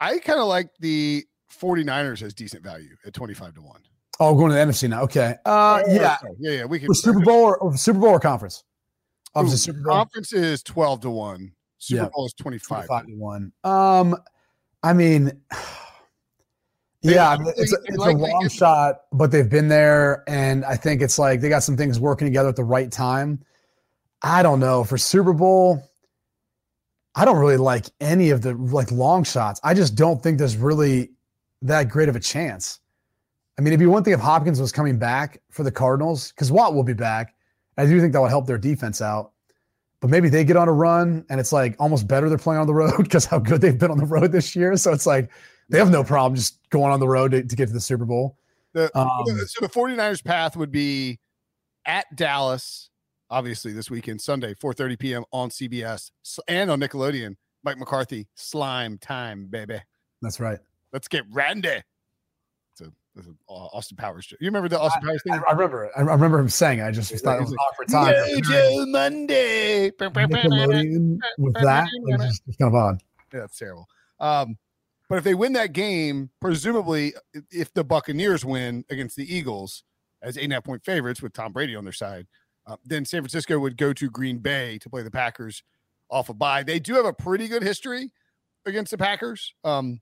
[0.00, 1.24] I kind of like the
[1.60, 3.80] 49ers as decent value at 25 to 1.
[4.18, 5.02] Oh, going to the NFC now.
[5.02, 5.36] Okay.
[5.44, 6.16] Uh, yeah.
[6.24, 6.34] Okay.
[6.40, 8.64] Yeah, yeah, we can For Super Bowl or, or Super Bowl or conference?
[9.36, 9.94] Obviously, Ooh, Super Bowl.
[9.94, 11.52] Conference is 12 to 1.
[11.78, 12.08] Super Yeah.
[12.12, 12.86] Bowl is 25.
[12.86, 13.52] 25 to 1.
[13.62, 14.16] Um,
[14.82, 15.40] I mean,
[17.02, 20.22] They yeah, I mean, it's a, it's a long shot, but they've been there.
[20.28, 23.42] And I think it's like they got some things working together at the right time.
[24.22, 24.84] I don't know.
[24.84, 25.82] For Super Bowl,
[27.14, 29.60] I don't really like any of the like long shots.
[29.64, 31.10] I just don't think there's really
[31.62, 32.78] that great of a chance.
[33.58, 36.50] I mean, it'd be one thing if Hopkins was coming back for the Cardinals, because
[36.50, 37.34] Watt will be back.
[37.76, 39.32] I do think that would help their defense out.
[40.00, 42.66] But maybe they get on a run and it's like almost better they're playing on
[42.66, 44.76] the road because how good they've been on the road this year.
[44.76, 45.30] So it's like
[45.68, 48.04] they have no problem just going on the road to, to get to the Super
[48.04, 48.36] Bowl.
[48.72, 51.18] The, Um, so the 49ers path would be
[51.84, 52.90] at Dallas,
[53.30, 55.24] obviously this weekend, Sunday, 4:30 p.m.
[55.32, 56.10] on CBS
[56.48, 57.36] and on Nickelodeon.
[57.64, 59.80] Mike McCarthy, slime time, baby.
[60.20, 60.58] That's right.
[60.92, 61.68] Let's get randy.
[62.72, 64.26] It's a, it's a uh, Austin Powers.
[64.26, 64.38] joke.
[64.40, 65.34] You remember the Austin Powers thing?
[65.34, 65.92] I, I remember it.
[65.96, 66.84] I, I remember him saying it.
[66.84, 68.14] I just thought it was an awkward time.
[68.14, 69.90] Mojo Monday.
[69.90, 73.02] Nickelodeon with that, like, just, it's kind of odd.
[73.32, 73.86] Yeah, that's terrible.
[74.18, 74.56] Um,
[75.12, 77.12] but if they win that game, presumably,
[77.50, 79.84] if the Buccaneers win against the Eagles
[80.22, 82.26] as eight and a half point favorites with Tom Brady on their side,
[82.66, 85.64] uh, then San Francisco would go to Green Bay to play the Packers
[86.08, 86.62] off a bye.
[86.62, 88.10] They do have a pretty good history
[88.64, 90.00] against the Packers, um,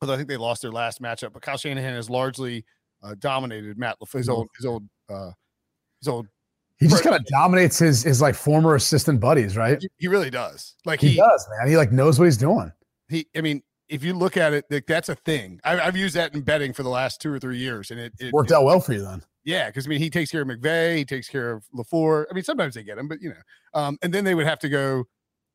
[0.00, 1.32] although I think they lost their last matchup.
[1.32, 2.64] But Kyle Shanahan has largely
[3.02, 5.32] uh, dominated Matt LaFleur, his old, his old, uh,
[5.98, 6.28] his old.
[6.78, 9.82] He just kind of dominates his his like former assistant buddies, right?
[9.82, 10.76] He, he really does.
[10.84, 11.68] Like He, he, does, man.
[11.68, 12.70] He like knows what he's doing.
[13.08, 16.14] he i mean if you look at it like that's a thing I, i've used
[16.16, 18.64] that in betting for the last two or three years and it, it Worked out
[18.64, 19.22] well for you then.
[19.44, 22.24] yeah because i mean he takes care of McVay he takes care of LaFleur.
[22.30, 24.58] i mean sometimes they get him but you know um and then they would have
[24.60, 25.04] to go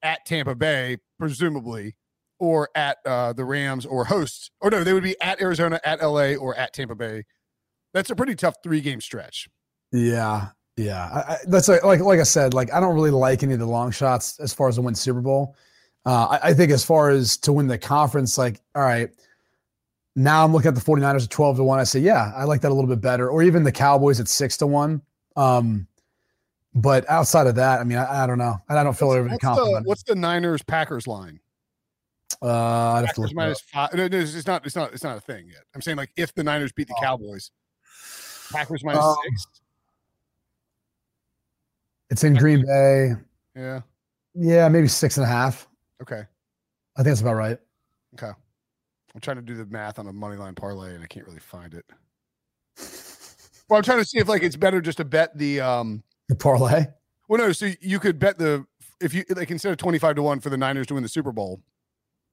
[0.03, 1.95] at tampa bay presumably
[2.39, 6.01] or at uh the rams or hosts or no they would be at arizona at
[6.01, 7.23] la or at tampa bay
[7.93, 9.49] that's a pretty tough three game stretch
[9.91, 11.09] Yeah, yeah.
[11.11, 12.53] I, I, that's like, like like I said.
[12.53, 14.93] Like I don't really like any of the long shots as far as to win
[14.93, 15.55] Super Bowl.
[16.05, 19.09] Uh, I, I think as far as to win the conference, like all right,
[20.15, 21.79] now I'm looking at the 49ers at 12 to one.
[21.79, 23.29] I say, yeah, I like that a little bit better.
[23.29, 25.01] Or even the Cowboys at six to one.
[25.35, 25.87] Um,
[26.73, 28.57] But outside of that, I mean, I, I don't know.
[28.69, 29.85] And I don't feel overly confident.
[29.87, 31.39] what's the Niners Packers line?
[32.41, 33.35] uh, I'd have to Packers up.
[33.35, 33.93] minus five.
[33.93, 34.65] No, no, it's not.
[34.65, 34.93] It's not.
[34.93, 35.63] It's not a thing yet.
[35.75, 37.03] I'm saying like if the Niners beat the Oh.
[37.03, 37.51] Cowboys,
[38.51, 39.47] Packers minus Um, six.
[42.09, 43.13] It's in Green Bay.
[43.55, 43.81] Yeah.
[44.35, 45.67] Yeah, maybe six and a half.
[46.01, 46.23] Okay.
[46.95, 47.57] I think that's about right.
[48.15, 48.31] Okay.
[49.15, 51.39] I'm trying to do the math on a money line parlay and I can't really
[51.39, 51.85] find it.
[53.69, 56.35] Well, I'm trying to see if like it's better just to bet the um The
[56.35, 56.85] parlay.
[57.27, 58.65] well no, so you could bet the
[59.01, 61.31] if you like instead of 25 to 1 for the Niners to win the Super
[61.31, 61.61] Bowl,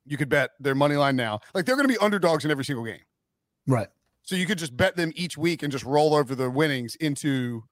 [0.07, 1.41] you could bet their money line now.
[1.55, 3.01] Like they're gonna be underdogs in every single game.
[3.67, 3.89] Right.
[4.23, 7.65] So you could just bet them each week and just roll over the winnings into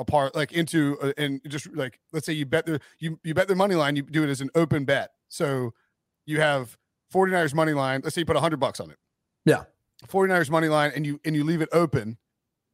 [0.00, 3.34] a part like into a, and just like let's say you bet the you you
[3.34, 5.10] bet their money line, you do it as an open bet.
[5.28, 5.72] So
[6.26, 6.76] you have
[7.14, 8.96] 49ers money line, let's say you put 100 bucks on it.
[9.44, 9.64] Yeah.
[10.08, 12.16] 49ers money line and you and you leave it open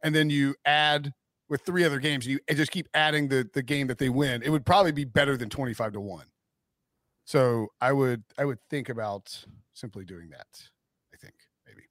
[0.03, 1.13] and then you add
[1.49, 4.43] with three other games you and just keep adding the the game that they win.
[4.43, 6.25] It would probably be better than 25 to 1.
[7.25, 9.37] So I would I would think about
[9.75, 10.47] simply doing that.
[11.13, 11.35] I think
[11.67, 11.83] maybe.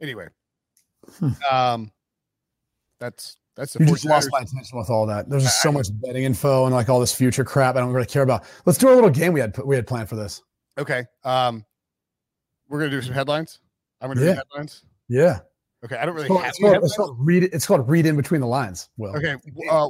[0.00, 0.28] Anyway,
[1.18, 1.30] Hmm.
[1.50, 1.92] um,
[2.98, 5.28] that's that's the You just lost my attention with all that.
[5.28, 8.06] There's just so much betting info and like all this future crap I don't really
[8.06, 8.44] care about.
[8.66, 10.42] Let's do a little game we had we had planned for this.
[10.78, 11.64] Okay, um,
[12.68, 13.60] we're gonna do some headlines.
[14.00, 14.32] I'm gonna Yeah.
[14.34, 14.84] do headlines.
[15.08, 15.40] Yeah.
[15.84, 17.54] Okay, I don't really It's called, have it's called, it's called read it.
[17.54, 18.88] It's called read in between the lines.
[18.96, 19.16] Will.
[19.16, 19.36] Okay,
[19.70, 19.88] uh,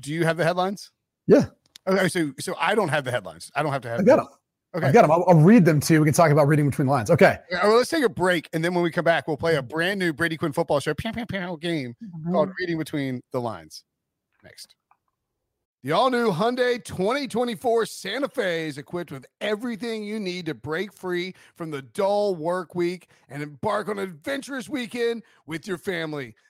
[0.00, 0.90] do you have the headlines?
[1.26, 1.46] Yeah.
[1.86, 3.50] Okay, so so I don't have the headlines.
[3.54, 4.00] I don't have to have.
[4.00, 4.26] I got them.
[4.74, 4.86] Okay.
[4.86, 5.10] I've got them.
[5.10, 6.00] I'll, I'll read them to you.
[6.00, 7.10] We can talk about reading between the lines.
[7.10, 7.38] Okay.
[7.52, 9.62] Okay, well, let's take a break, and then when we come back, we'll play a
[9.62, 12.32] brand new Brady Quinn football show pew, pew, pew, game mm-hmm.
[12.32, 13.82] called Reading Between the Lines.
[14.44, 14.76] Next.
[15.82, 20.92] The all new Hyundai 2024 Santa Fe is equipped with everything you need to break
[20.92, 26.34] free from the dull work week and embark on an adventurous weekend with your family.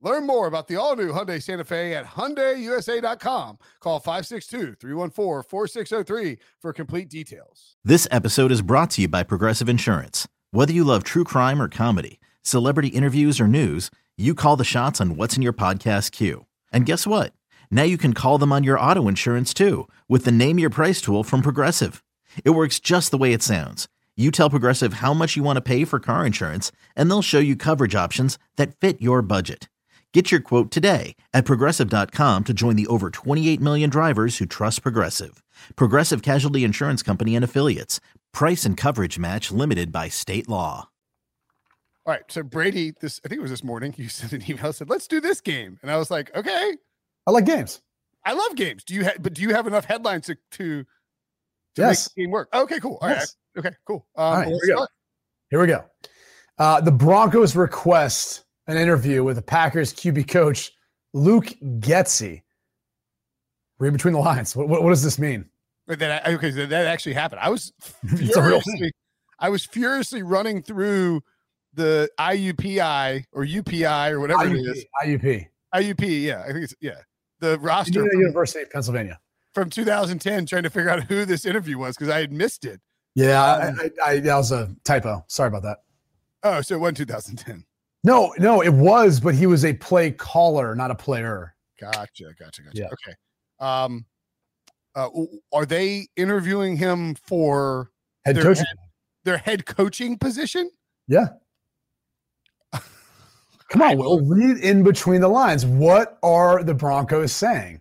[0.00, 3.58] Learn more about the all new Hyundai Santa Fe at HyundaiUSA.com.
[3.80, 7.76] Call 562 314 4603 for complete details.
[7.84, 10.28] This episode is brought to you by Progressive Insurance.
[10.52, 15.00] Whether you love true crime or comedy, celebrity interviews or news, you call the shots
[15.00, 16.46] on what's in your podcast queue.
[16.72, 17.32] And guess what?
[17.68, 21.00] Now you can call them on your auto insurance too with the Name Your Price
[21.00, 22.04] tool from Progressive.
[22.44, 23.88] It works just the way it sounds.
[24.16, 27.38] You tell Progressive how much you want to pay for car insurance, and they'll show
[27.38, 29.68] you coverage options that fit your budget.
[30.14, 34.82] Get your quote today at progressive.com to join the over 28 million drivers who trust
[34.82, 35.42] Progressive.
[35.76, 38.00] Progressive Casualty Insurance Company and Affiliates.
[38.32, 40.88] Price and coverage match limited by state law.
[42.06, 42.22] All right.
[42.28, 45.06] So Brady, this I think it was this morning, you sent an email said, let's
[45.06, 45.78] do this game.
[45.82, 46.74] And I was like, okay,
[47.26, 47.82] I like games.
[48.24, 48.84] I love games.
[48.84, 50.86] Do you have but do you have enough headlines to to, to
[51.76, 52.08] Yes.
[52.08, 52.48] make the game work?
[52.54, 52.96] Okay, cool.
[53.02, 53.18] All right.
[53.18, 53.36] Yes.
[53.58, 54.06] Okay, cool.
[54.16, 54.86] Um, right, well, here we go.
[55.50, 55.84] Here we go.
[56.56, 60.70] Uh, the Broncos request an interview with the Packers QB coach
[61.14, 61.46] Luke
[61.80, 62.42] Getsy.
[63.78, 64.54] Read between the lines.
[64.54, 65.46] What, what, what does this mean?
[65.86, 67.40] That okay, that actually happened.
[67.42, 67.72] I was
[68.04, 68.62] It's a real thing.
[68.76, 68.92] furiously,
[69.40, 71.22] I was furiously running through
[71.72, 74.70] the IUPI or UPI or whatever it IUP.
[74.70, 74.84] is.
[75.04, 75.46] IUP.
[75.74, 76.96] IUP, yeah, I think it's yeah.
[77.40, 79.18] The roster Indiana University of Pennsylvania.
[79.54, 82.80] from 2010, trying to figure out who this interview was because I had missed it.
[83.14, 85.24] Yeah, Um, I, I, I, that was a typo.
[85.28, 85.78] Sorry about that.
[86.42, 87.64] Oh, so it wasn't 2010.
[88.04, 91.54] No, no, it was, but he was a play caller, not a player.
[91.80, 92.72] Gotcha, gotcha, gotcha.
[92.72, 92.86] Yeah.
[92.86, 93.14] Okay.
[93.60, 94.06] Um,
[94.94, 95.08] uh,
[95.52, 97.90] are they interviewing him for
[98.24, 98.58] Head Their coach.
[99.24, 100.70] their head coaching position?
[101.08, 101.28] Yeah.
[103.68, 104.20] Come on, Will.
[104.24, 105.66] Read in between the lines.
[105.66, 107.80] What are the Broncos saying?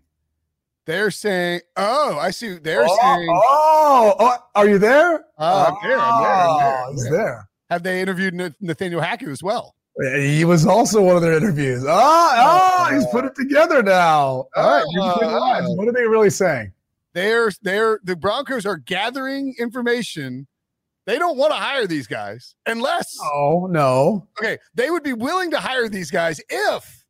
[0.86, 5.26] They're saying, "Oh, I see." They're oh, saying, oh, oh, are you there?
[5.38, 7.12] Oh, I'm there, I'm there, I'm there, Oh, he's there.
[7.12, 7.50] there.
[7.70, 11.84] "Have they interviewed Nathaniel Hackett as well?" He was also one of their interviews.
[11.88, 14.48] Oh, oh, he's put it together now.
[14.56, 15.66] All right, read between the lines.
[15.70, 15.74] Oh.
[15.74, 16.72] What are they really saying?
[17.14, 20.46] They're they're the Broncos are gathering information.
[21.08, 25.50] They don't want to hire these guys unless Oh no, okay, they would be willing
[25.52, 27.06] to hire these guys if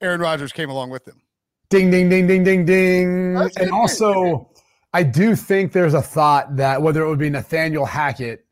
[0.00, 1.22] Aaron Rodgers came along with them.
[1.68, 3.34] Ding, ding, ding, ding, ding, ding.
[3.34, 4.50] That's and also,
[4.92, 8.44] I do think there's a thought that whether it would be Nathaniel Hackett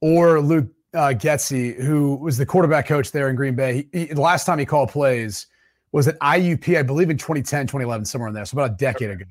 [0.00, 4.12] or Luke uh, Getsy, who was the quarterback coach there in Green Bay, he, he-
[4.14, 5.46] the last time he called plays
[5.92, 8.44] was at IUP, I believe in 2010, 2011, somewhere in there.
[8.46, 9.24] So about a decade ago,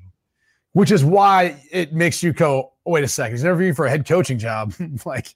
[0.72, 3.32] which is why it makes you go, oh, wait a second.
[3.32, 4.72] He's interviewing for a head coaching job.
[5.04, 5.34] like,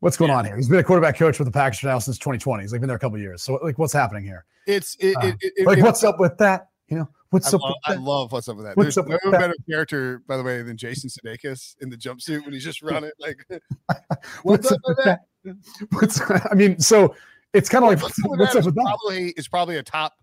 [0.00, 0.56] what's going on here?
[0.56, 2.62] He's been a quarterback coach with the Packers now since 2020.
[2.62, 3.42] He's like been there a couple years.
[3.42, 4.44] So, like, what's happening here?
[4.66, 6.68] It's it, Uh, it, it, Like, what's up with that?
[6.88, 8.76] You know, what's I up love, I love what's up with that.
[8.76, 9.40] What's There's up no with that?
[9.40, 13.10] better character, by the way, than Jason Sudeikis in the jumpsuit when he's just running
[13.18, 13.44] like.
[14.42, 15.20] What's up with that?
[15.90, 17.14] What's I mean, so
[17.52, 18.82] it's kind of like what's, what's up with that?
[18.82, 20.14] Probably is probably a top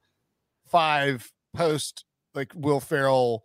[0.67, 3.43] five post like Will Ferrell,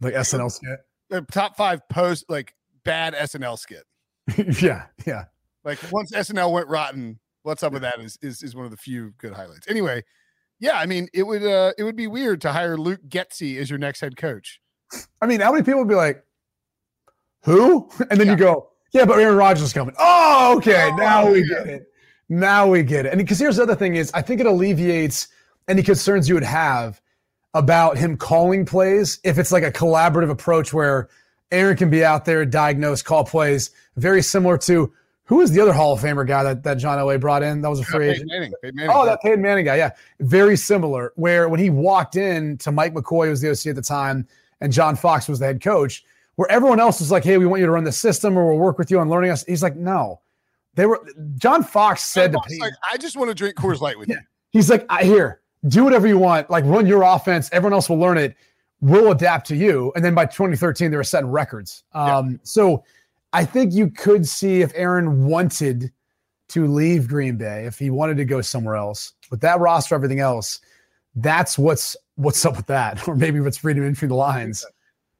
[0.00, 0.78] Like SNL skit.
[1.08, 3.84] The top five post like bad SNL skit.
[4.62, 5.24] yeah, yeah.
[5.64, 8.76] Like once SNL went rotten, what's up with that is is is one of the
[8.76, 9.66] few good highlights.
[9.68, 10.04] Anyway,
[10.60, 13.68] yeah, I mean it would uh it would be weird to hire Luke Getsy as
[13.68, 14.60] your next head coach.
[15.20, 16.24] I mean, how many people would be like,
[17.44, 18.32] "Who?" And then Yeah.
[18.32, 20.90] you go, "Yeah, but Aaron Rodgers is coming." Oh, okay.
[20.92, 21.58] Oh, now we yeah.
[21.58, 21.92] get it.
[22.28, 23.10] Now we get it.
[23.10, 25.28] And because here's the other thing is, I think it alleviates
[25.68, 27.00] any concerns you would have
[27.54, 31.08] about him calling plays if it's like a collaborative approach where
[31.50, 34.92] Aaron can be out there, diagnose, call plays, very similar to
[35.24, 37.60] who is the other Hall of Famer guy that, that John Elway brought in?
[37.62, 38.52] That was a free Peyton agent.
[38.62, 38.90] Manning, Manning.
[38.92, 39.76] Oh, that Peyton Manning guy.
[39.76, 39.90] Yeah.
[40.18, 41.12] Very similar.
[41.14, 44.26] Where when he walked in to Mike McCoy, who was the OC at the time,
[44.60, 46.04] and John Fox was the head coach,
[46.36, 48.58] where everyone else was like, hey, we want you to run the system or we'll
[48.58, 49.44] work with you on learning us.
[49.46, 50.20] He's like, no.
[50.74, 51.04] They were
[51.36, 54.18] John Fox said to Fox like, I just want to drink Coors Light with you.
[54.50, 56.48] he's like, I here, do whatever you want.
[56.48, 57.50] Like run your offense.
[57.52, 58.36] Everyone else will learn it.
[58.80, 59.92] We'll adapt to you.
[59.96, 61.82] And then by 2013, they were setting records.
[61.92, 62.84] Um, so
[63.32, 65.92] I think you could see if Aaron wanted
[66.48, 70.18] to leave Green Bay, if he wanted to go somewhere else with that roster, everything
[70.18, 70.60] else,
[71.14, 73.06] that's what's what's up with that.
[73.08, 74.64] Or maybe reading in between the lines.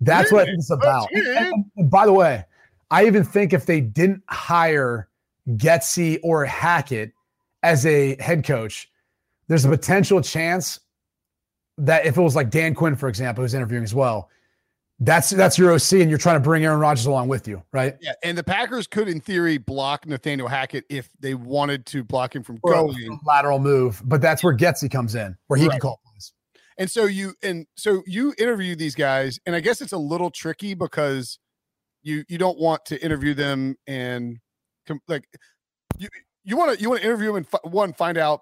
[0.00, 1.08] That's what it's about.
[1.12, 2.44] And- by the way,
[2.90, 5.08] I even think if they didn't hire
[5.50, 7.12] Getsy or Hackett
[7.62, 8.90] as a head coach,
[9.48, 10.80] there's a potential chance
[11.78, 14.28] that if it was like Dan Quinn, for example, who's interviewing as well,
[15.02, 17.96] that's that's your OC, and you're trying to bring Aaron Rodgers along with you, right?
[18.02, 22.36] Yeah, and the Packers could, in theory, block Nathaniel Hackett if they wanted to block
[22.36, 23.18] him from Or a going.
[23.24, 26.32] lateral move, but that's where Getsy comes in, where he can call plays.
[26.80, 30.30] And so you and so you interview these guys, and I guess it's a little
[30.30, 31.38] tricky because
[32.02, 34.38] you you don't want to interview them and
[35.06, 35.28] like
[35.98, 36.08] you
[36.44, 38.40] you want to you want to interview them and fi- one find out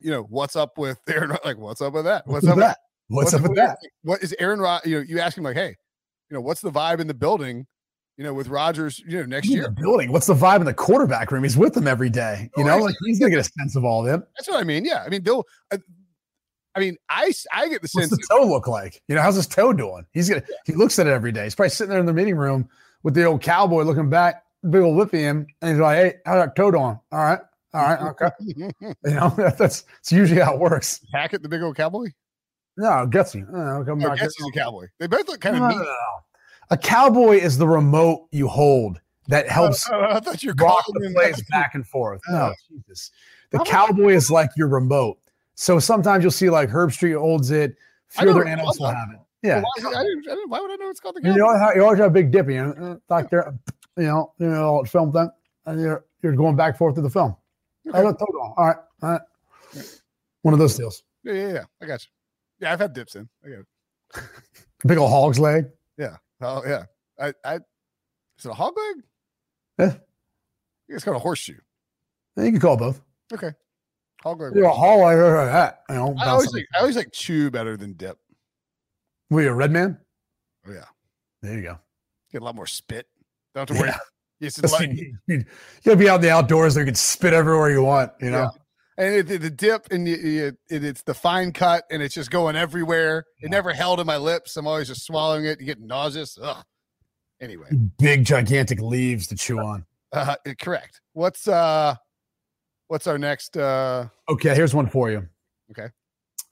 [0.00, 2.64] you know what's up with Aaron like what's up with that What's, what's, up with
[2.64, 2.78] that?
[3.08, 3.78] What's, up with that?
[4.02, 5.76] what is Aaron Rod you know you ask him like hey
[6.30, 7.66] you know what's the vibe in the building
[8.16, 10.12] you know with Rodgers you know next He's year the building.
[10.12, 11.42] What's the vibe in the quarterback room?
[11.42, 12.50] He's with them every day.
[12.56, 14.24] You know, like he's gonna get a sense of all of them.
[14.36, 15.78] that's what I mean yeah I mean they'll uh,
[16.74, 19.02] I mean I I get the What's sense the toe look like?
[19.08, 20.06] You know, how's his toe doing?
[20.12, 21.44] He's gonna he looks at it every day.
[21.44, 22.68] He's probably sitting there in the meeting room
[23.02, 26.44] with the old cowboy looking back, big old lippy him, and he's like, Hey, how's
[26.44, 26.82] that toe doing?
[26.82, 27.40] All right,
[27.74, 28.30] all right, okay.
[29.04, 31.00] You know, that's that's usually how it works.
[31.12, 32.06] Hack Hackett the big old cowboy
[32.76, 33.46] No, Getsy.
[33.48, 34.18] Oh, come oh, back.
[34.18, 36.20] Getsy's a cowboy they both look kind No, of no, neat no, no.
[36.70, 40.54] A cowboy is the remote you hold that oh, helps Oh, I thought you were
[40.54, 42.20] calling the plays back and forth.
[42.28, 42.54] No, Oh.
[42.70, 43.10] Jesus.
[43.50, 45.18] The cowboy is like your remote.
[45.60, 47.76] So sometimes you'll see like Herbstreit holds it.
[48.08, 49.18] Few other animals will have it.
[49.42, 49.60] Yeah.
[49.60, 51.76] Why, I didn't, I didn't, why would I know it's called the You, always have,
[51.76, 53.52] you always have a big dippy, you know, uh, back there,
[53.98, 55.28] you know, you know, film thing,
[55.66, 57.36] and you're you're going back and forth through the film.
[57.86, 57.98] Okay.
[57.98, 58.54] I look total.
[58.56, 59.20] All right, all right.
[60.40, 61.02] One of those deals.
[61.24, 61.64] Yeah, yeah, yeah.
[61.82, 62.10] I got you.
[62.60, 63.28] Yeah, I've had dips in.
[63.44, 64.24] I got it.
[64.86, 65.66] Big old hog's leg.
[65.98, 66.16] Yeah.
[66.40, 66.84] Oh yeah.
[67.18, 69.04] I, I is it a hog leg?
[69.78, 69.84] Yeah.
[69.84, 70.00] I think
[70.88, 71.58] it's called a horseshoe.
[72.38, 73.02] Yeah, You can call both.
[73.30, 73.52] Okay.
[74.22, 74.52] Hog leg.
[74.54, 75.16] You're a horseshoe.
[75.16, 75.82] hog leg like that.
[75.88, 78.18] You know, I always like I always like chew better than dip.
[79.30, 79.98] Were you a red man?
[80.66, 80.84] Oh yeah.
[81.42, 81.78] There you go.
[82.32, 83.06] Get a lot more spit.
[83.54, 83.90] Don't have to worry.
[83.90, 83.98] Yeah.
[84.42, 85.44] It's like, you, you
[85.84, 86.74] gotta be out in the outdoors.
[86.74, 88.12] You can spit everywhere you want.
[88.22, 88.50] You know.
[88.96, 92.14] and it, the, the dip and you, you, it, it's the fine cut and it's
[92.14, 93.26] just going everywhere.
[93.38, 93.48] Yeah.
[93.48, 94.56] It never held in my lips.
[94.56, 95.60] I'm always just swallowing it.
[95.60, 96.38] You get nauseous.
[96.40, 96.64] Ugh.
[97.42, 99.84] Anyway, Big gigantic leaves to chew on.
[100.14, 101.02] uh, correct.
[101.12, 101.96] What's uh,
[102.90, 103.56] what's our next?
[103.56, 105.26] uh Okay, here's one for you.
[105.70, 105.88] Okay.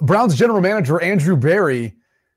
[0.00, 1.94] Browns general manager Andrew Berry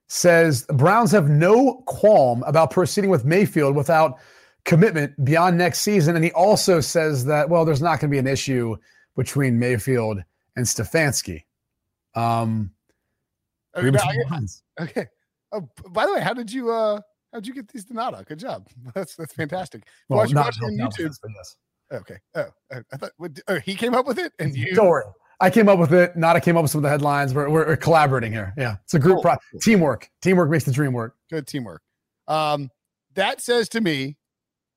[0.07, 4.19] says Browns have no qualm about proceeding with Mayfield without
[4.65, 6.15] commitment beyond next season.
[6.15, 8.75] And he also says that, well, there's not going to be an issue
[9.15, 10.21] between Mayfield
[10.55, 11.43] and Stefanski.
[12.15, 12.71] Um,
[13.75, 14.63] I read mean, between I- the lines.
[14.81, 15.05] Okay.
[15.51, 16.99] Oh, by the way, how did you uh
[17.31, 18.25] how'd you get these Donata?
[18.25, 18.67] Good job.
[18.95, 19.83] That's that's fantastic.
[20.09, 21.13] Well, watch, not watch on YouTube.
[21.35, 21.55] yes.
[21.91, 22.17] Okay.
[22.35, 24.73] Oh, oh, I thought what, oh, he came up with it, and you.
[24.73, 25.05] Don't worry.
[25.41, 26.15] I came up with it.
[26.15, 27.33] Not I came up with some of the headlines.
[27.33, 28.53] We're, we're, we're collaborating here.
[28.57, 29.23] Yeah, it's a group Cool.
[29.23, 30.09] pro- teamwork.
[30.21, 31.15] Teamwork makes the dream work.
[31.29, 31.81] Good teamwork.
[32.27, 32.69] Um,
[33.15, 34.17] that says to me,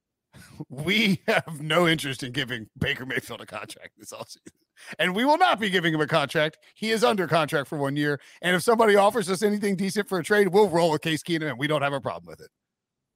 [0.68, 4.52] we have no interest in giving Baker Mayfield a contract this offseason.
[4.98, 6.58] And we will not be giving him a contract.
[6.74, 8.20] He is under contract for one year.
[8.42, 11.50] And if somebody offers us anything decent for a trade, we'll roll with Case Keenum
[11.50, 12.50] and we don't have a problem with it.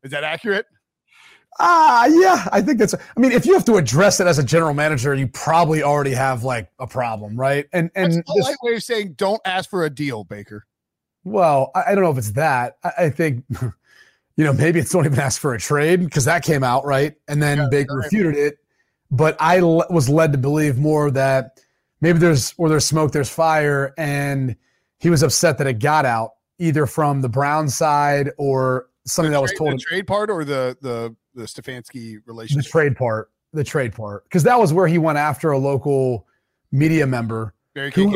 [0.05, 0.66] Is that accurate?
[1.61, 2.94] Ah, yeah, I think that's.
[2.94, 6.12] I mean, if you have to address it as a general manager, you probably already
[6.12, 7.66] have like a problem, right?
[7.72, 10.66] And and That's this- way of saying don't ask for a deal, Baker.
[11.24, 12.78] Well, I, I don't know if it's that.
[12.84, 13.44] I, I think,
[14.36, 17.14] you know, maybe it's don't even ask for a trade because that came out right,
[17.26, 18.05] and then Yeah, Baker right.
[18.05, 18.59] refuted it.
[19.11, 21.61] But I l- was led to believe more that
[22.01, 24.55] maybe there's where there's smoke, there's fire, and
[25.01, 29.38] he was upset that it got out either from the Brown side or something The
[29.38, 32.64] that was told the him trade part or the the the Stefanski relationship.
[32.64, 36.26] the trade part, the trade part, because that was where he went after a local
[36.72, 37.55] media member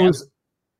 [0.07, 0.29] was,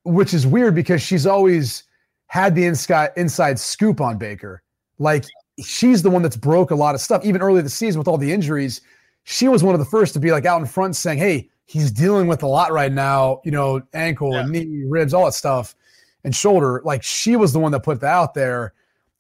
[0.05, 1.85] which is weird because she's always
[2.27, 4.63] had the inside inside scoop on Baker.
[4.99, 5.25] Like
[5.63, 7.25] she's the one that's broke a lot of stuff.
[7.25, 8.81] Even early this season with all the injuries,
[9.25, 11.91] she was one of the first to be like out in front saying, "Hey, he's
[11.91, 13.41] dealing with a lot right now.
[13.45, 15.75] You know, ankle and knee, ribs, all that stuff,
[16.25, 18.75] and shoulder." Like she was the one that put that out there.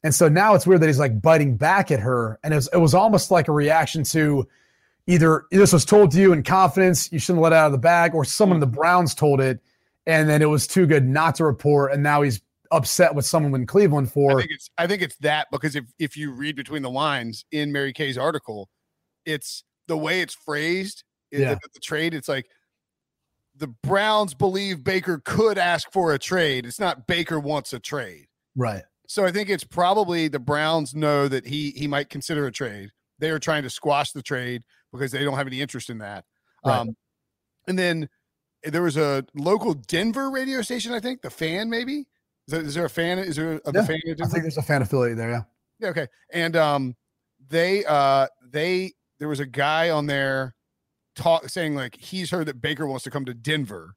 [0.05, 2.68] And so now it's weird that he's like biting back at her, and it was,
[2.72, 4.48] it was almost like a reaction to
[5.07, 7.78] either this was told to you in confidence, you shouldn't let it out of the
[7.78, 8.76] bag, or someone in the mm-hmm.
[8.76, 9.61] Browns told it,
[10.07, 12.40] and then it was too good not to report, and now he's
[12.72, 14.32] upset with someone in Cleveland for.
[14.32, 17.44] I think it's I think it's that because if if you read between the lines
[17.53, 18.68] in Mary Kay's article,
[19.24, 21.05] it's the way it's phrased.
[21.30, 21.55] Yeah.
[21.55, 22.12] the, the trade.
[22.12, 22.46] It's like
[23.57, 26.66] the Browns believe Baker could ask for a trade.
[26.66, 28.26] It's not Baker wants a trade.
[28.57, 28.82] right.
[29.07, 32.90] So I think it's probably the Browns know that he he might consider a trade.
[33.18, 36.24] They are trying to squash the trade because they don't have any interest in that.
[36.64, 36.78] Right.
[36.78, 36.96] Um,
[37.68, 38.09] and then
[38.64, 40.92] there was a local Denver radio station.
[40.92, 42.07] I think the fan maybe.
[42.48, 43.18] Is there, is there a fan?
[43.18, 44.00] Is there a, Yeah, fan?
[44.07, 45.30] I think there's a fan affiliate there.
[45.30, 45.42] Yeah.
[45.78, 46.07] Yeah, okay.
[46.32, 46.96] And um
[47.48, 50.55] they uh they there was a guy on there
[51.16, 53.94] talk saying like he's heard that Baker wants to come to Denver.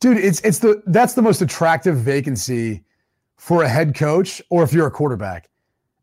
[0.00, 2.82] dude it's it's the that's the most attractive vacancy
[3.36, 5.48] for a head coach or if you're a quarterback.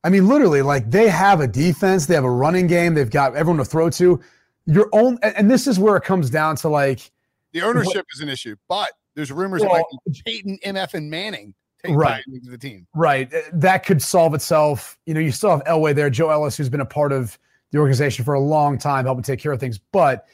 [0.04, 3.36] I mean literally like they have a defense they have a running game they've got
[3.36, 4.20] everyone to throw to.
[4.66, 7.12] Your own and this is where it comes down to like
[7.52, 9.86] The ownership is an issue, but there's rumors Well, about
[10.26, 11.54] Peyton, MF, and Manning
[11.84, 12.24] take Right.
[12.28, 12.88] Into the team.
[12.96, 13.32] right.
[13.54, 14.98] That could solve itself.
[15.06, 17.38] You know you still have elway there joe ellis who's been a part of
[17.72, 19.80] the organization for a long time helping take care of things.
[19.92, 20.28] But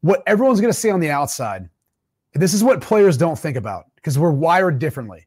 [0.00, 1.68] what everyone's going to say on the outside
[2.34, 5.25] this is what players don't think about because we're wired differently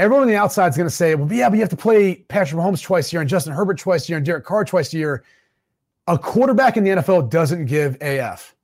[0.00, 2.16] everyone on the outside is going to say, well, yeah, but you have to play
[2.28, 4.92] Patrick Mahomes twice a year and Justin Herbert twice a year and Derek Carr twice
[4.94, 5.22] a year.
[6.08, 8.54] A quarterback in the NFL doesn't give AF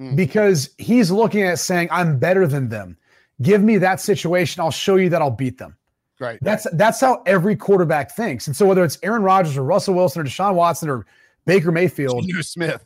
[0.00, 0.16] Mm.
[0.16, 2.96] because he's looking at saying, I'm better than them.
[3.42, 4.62] Give me that situation.
[4.62, 5.76] I'll show you that I'll beat them.
[6.18, 6.38] Right.
[6.40, 8.46] That's that's how every quarterback thinks.
[8.46, 11.04] And so whether it's Aaron Rodgers or Russell Wilson or Deshaun Watson or
[11.44, 12.82] Baker Mayfield, Geno Smith.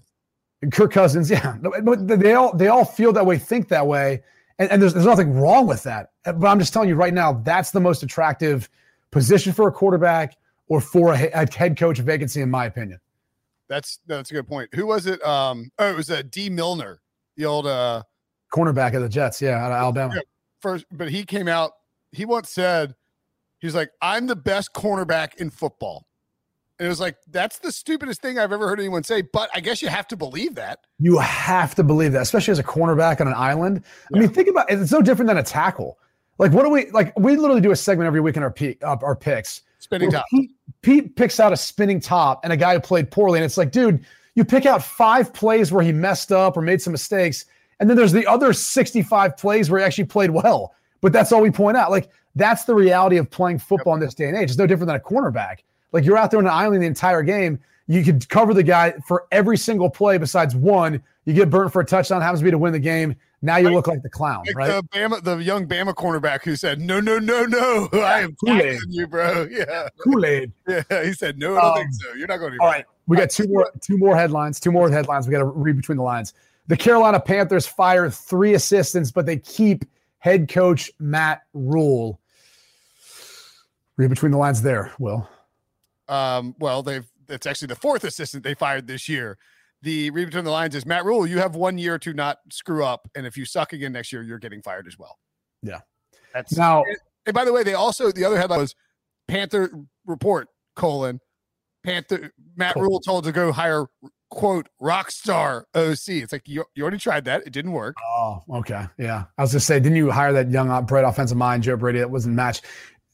[0.62, 4.22] and Kirk Cousins, yeah, they all they all feel that way, think that way,
[4.58, 6.10] and, and there's there's nothing wrong with that.
[6.24, 8.68] But I'm just telling you right now, that's the most attractive
[9.10, 10.36] position for a quarterback
[10.68, 13.00] or for a, a head coach vacancy, in my opinion.
[13.68, 14.70] That's that's a good point.
[14.74, 15.22] Who was it?
[15.24, 17.00] Um oh it was uh, Dee Milliner,
[17.36, 18.02] the old uh
[18.52, 20.14] Cornerback of the Jets, yeah, out of Alabama.
[20.16, 20.22] Yeah.
[20.60, 21.72] first but he came out,
[22.12, 22.94] he once said,
[23.58, 26.05] he's like, I'm the best cornerback in football.
[26.78, 29.60] And it was like, that's the stupidest thing I've ever heard anyone say, but I
[29.60, 30.80] guess you have to believe that.
[30.98, 33.82] You have to believe that, especially as a cornerback on an island.
[34.14, 34.80] I mean, think about it.
[34.80, 35.98] It's no different than a tackle.
[36.38, 37.18] Like, what do we like?
[37.18, 39.62] We literally do a segment every week in our peak, uh, our picks.
[39.78, 40.26] Spinning top.
[40.30, 40.50] Pete,
[40.82, 43.70] Pete picks out a spinning top and a guy who played poorly, and it's like,
[43.70, 44.04] dude,
[44.34, 47.46] you pick out five plays where he messed up or made some mistakes,
[47.80, 50.74] and then there's the other 65 plays where he actually played well.
[51.00, 51.90] But that's all we point out.
[51.90, 54.50] Like, that's the reality of playing football in this day and age.
[54.50, 55.60] It's no different than a cornerback.
[55.92, 57.58] Like, you're out there on an island the entire game.
[57.86, 61.02] You could cover the guy for every single play besides one.
[61.24, 63.14] You get burnt for a touchdown, happens to be to win the game.
[63.42, 64.68] Now you Like- look like the clown, Like right?
[64.68, 68.80] the Bama, the young Bama cornerback who said, "No, no, no, no, I am Kool-Aid.
[68.88, 70.52] you, bro." Yeah, Kool-Aid.
[70.68, 70.82] yeah.
[71.04, 72.14] He said, "No, I don't think Um, so.
[72.14, 74.58] You're not going to." All right, we got two more two more headlines.
[74.58, 75.26] Two more headlines.
[75.28, 76.32] We got to read between the lines.
[76.66, 79.84] The Carolina Panthers fire three assistants, but they keep
[80.18, 82.18] head coach Matt Rhule.
[83.96, 85.28] Read between the lines there, Will.
[86.08, 89.38] Um, well, they've it's actually the fourth assistant they fired this year.
[89.82, 91.26] The read between the lines is Matt Rhule.
[91.26, 94.22] You have one year to not screw up, and if you suck again next year,
[94.22, 95.18] you're getting fired as well.
[95.62, 95.80] Yeah.
[96.32, 96.84] That's Now,
[97.26, 98.74] And by the way, they also the other headline was
[99.28, 99.70] Panther
[100.06, 101.20] report colon
[101.86, 102.88] Panther Matt Colon.
[102.88, 103.86] Rhule told to go hire
[104.28, 106.08] quote rock star OC.
[106.08, 107.46] It's like you, you already tried that.
[107.46, 107.94] It didn't work.
[108.04, 108.86] Oh, okay.
[108.98, 109.24] Yeah.
[109.38, 112.10] I was just say, didn't you hire that young, bright offensive mind, Joe Brady, that
[112.10, 112.64] wasn't matched?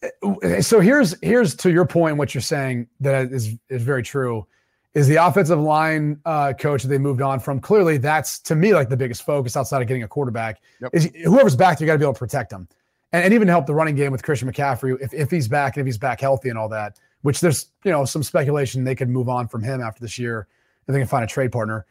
[0.03, 4.47] Uh, so here's here's to your point, what you're saying that is is very true.
[4.95, 7.61] Is the offensive line uh, coach that they moved on from?
[7.61, 10.61] Clearly, that's to me like the biggest focus outside of getting a quarterback.
[10.81, 10.91] Yep.
[10.93, 12.69] Is whoever's back, you got to be able to protect them,
[13.13, 15.83] and, and even help the running game with Christian McCaffrey if if he's back and
[15.83, 16.99] if he's back healthy and all that.
[17.23, 20.49] Which there's you know some speculation they could move on from him after this year
[20.89, 21.87] if they can find a trade partner.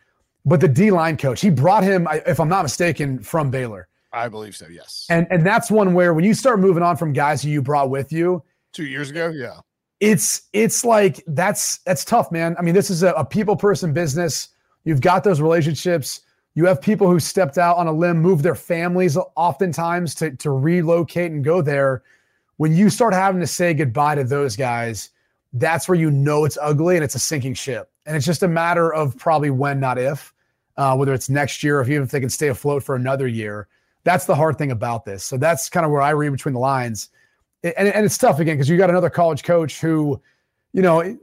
[0.46, 3.88] But the D line coach, he brought him, if I'm not mistaken, from Baylor.
[4.14, 4.68] I believe so.
[4.68, 5.06] Yes.
[5.10, 7.90] And and that's one where when you start moving on from guys who you brought
[7.90, 8.44] with you,
[8.74, 9.60] two years ago, yeah,
[10.00, 12.56] it's it's like that's that's tough, man.
[12.60, 14.50] I mean, this is a, a people person business.
[14.84, 16.22] You've got those relationships.
[16.56, 20.52] You have people who stepped out on a limb, moved their families oftentimes to to
[20.52, 22.04] relocate and go there.
[22.58, 25.10] When you start having to say goodbye to those guys,
[25.54, 27.92] that's where you know it's ugly and it's a sinking ship.
[28.06, 30.34] And it's just a matter of probably when, not if,
[30.78, 33.28] uh, whether it's next year or if even if they can stay afloat for another
[33.28, 33.68] year.
[34.04, 35.24] That's the hard thing about this.
[35.24, 37.10] So that's kind of where I read between the lines.
[37.64, 40.20] And, and it's tough again because you got another college coach who,
[40.74, 41.18] you know,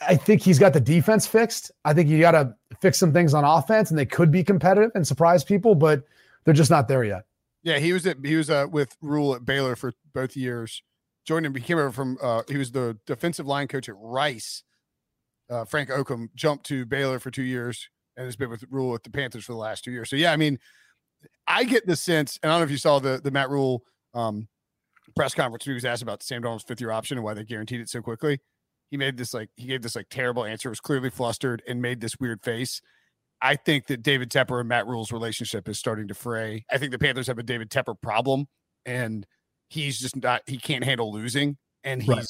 [0.00, 1.70] I think he's got the defense fixed.
[1.84, 4.90] I think you got to fix some things on offense, and they could be competitive
[4.94, 6.02] and surprise people, but
[6.44, 7.24] they're just not there yet.
[7.62, 10.82] Yeah, he was at he was uh, with Rhule at Baylor for both years.
[11.24, 11.54] Joined him.
[11.54, 14.62] He came over from uh, he was the defensive line coach at Rice.
[15.48, 19.02] Uh, Frank Okam jumped to Baylor for two years and has been with Rhule with
[19.02, 20.10] the Panthers for the last two years.
[20.10, 20.58] So yeah, I mean,
[21.46, 23.82] I get the sense, and I don't know if you saw the the Matt Rhule
[24.14, 24.48] um,
[25.14, 25.64] press conference.
[25.64, 28.02] He was asked about Sam Darnold's fifth year option and why they guaranteed it so
[28.02, 28.40] quickly.
[28.90, 30.68] He made this like he gave this like terrible answer.
[30.68, 32.80] Was clearly flustered and made this weird face.
[33.42, 36.64] I think that David Tepper and Matt Rhule's relationship is starting to fray.
[36.70, 38.46] I think the Panthers have a David Tepper problem,
[38.86, 39.26] and
[39.68, 40.42] he's just not.
[40.46, 42.26] He can't handle losing, and he's right.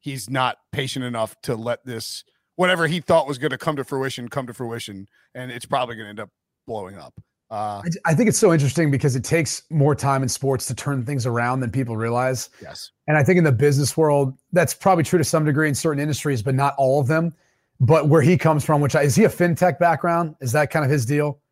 [0.00, 2.24] he's not patient enough to let this
[2.56, 5.96] whatever he thought was going to come to fruition come to fruition, and it's probably
[5.96, 6.30] going to end up
[6.66, 7.14] blowing up.
[7.52, 10.74] Uh, I, I think it's so interesting because it takes more time in sports to
[10.74, 12.48] turn things around than people realize.
[12.62, 12.92] Yes.
[13.06, 16.00] And I think in the business world, that's probably true to some degree in certain
[16.00, 17.34] industries, but not all of them.
[17.78, 20.34] But where he comes from, which I, is he a fintech background?
[20.40, 21.42] Is that kind of his deal?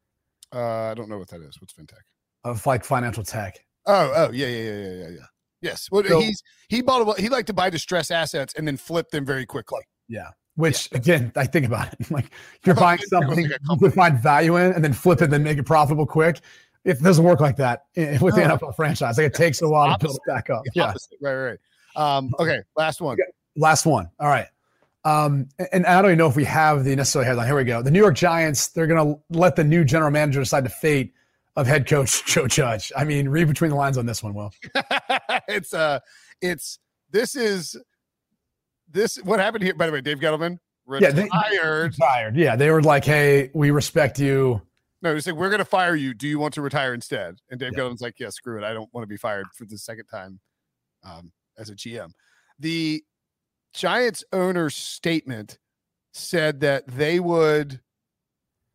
[0.55, 1.61] Uh, I don't know what that is.
[1.61, 2.01] What's fintech?
[2.45, 3.59] Of like financial tech.
[3.85, 5.27] Oh, oh, yeah, yeah, yeah, yeah, yeah, yeah.
[5.61, 5.89] Yes.
[5.91, 9.11] Well, so, he's he bought a, he liked to buy distressed assets and then flip
[9.11, 9.83] them very quickly.
[10.09, 10.29] Yeah.
[10.57, 10.99] Which yeah.
[10.99, 11.99] again, I think about it.
[12.11, 12.31] Like
[12.65, 15.59] you're buying something you could find value in and then flip it and then make
[15.59, 16.41] it profitable quick.
[16.85, 19.19] It doesn't work like that with the NFL franchise.
[19.19, 20.63] Like it takes a while to build it back up.
[20.75, 20.95] Yeah.
[21.21, 21.59] Right, right.
[21.97, 23.15] Um, okay, last one.
[23.15, 23.31] Okay.
[23.57, 24.09] Last one.
[24.19, 24.47] All right.
[25.05, 27.47] Um, and I don't even know if we have the necessary headline.
[27.47, 27.83] Here we go.
[27.83, 31.15] The New York Giants, they're gonna let the new general manager decide the fate
[31.57, 32.93] of head coach Joe Judge.
[32.97, 34.53] I mean, read between the lines on this one, Will.
[35.49, 36.01] it's uh
[36.43, 36.79] it's
[37.11, 37.77] this is
[38.91, 39.75] this what happened here.
[39.75, 41.17] By the way, Dave Gettleman retired.
[41.17, 42.37] Yeah, they, retired.
[42.37, 44.63] Yeah, they were like, "Hey, we respect you."
[45.03, 46.15] No, he said, "We're going to fire you.
[46.15, 47.81] Do you want to retire instead?" And Dave yeah.
[47.81, 48.65] Gettleman's like, "Yeah, screw it.
[48.65, 50.41] I don't want to be fired for the second time
[51.05, 52.11] um, as a GM."
[52.59, 53.03] The
[53.73, 55.59] Giants owner's statement
[56.13, 57.81] said that they would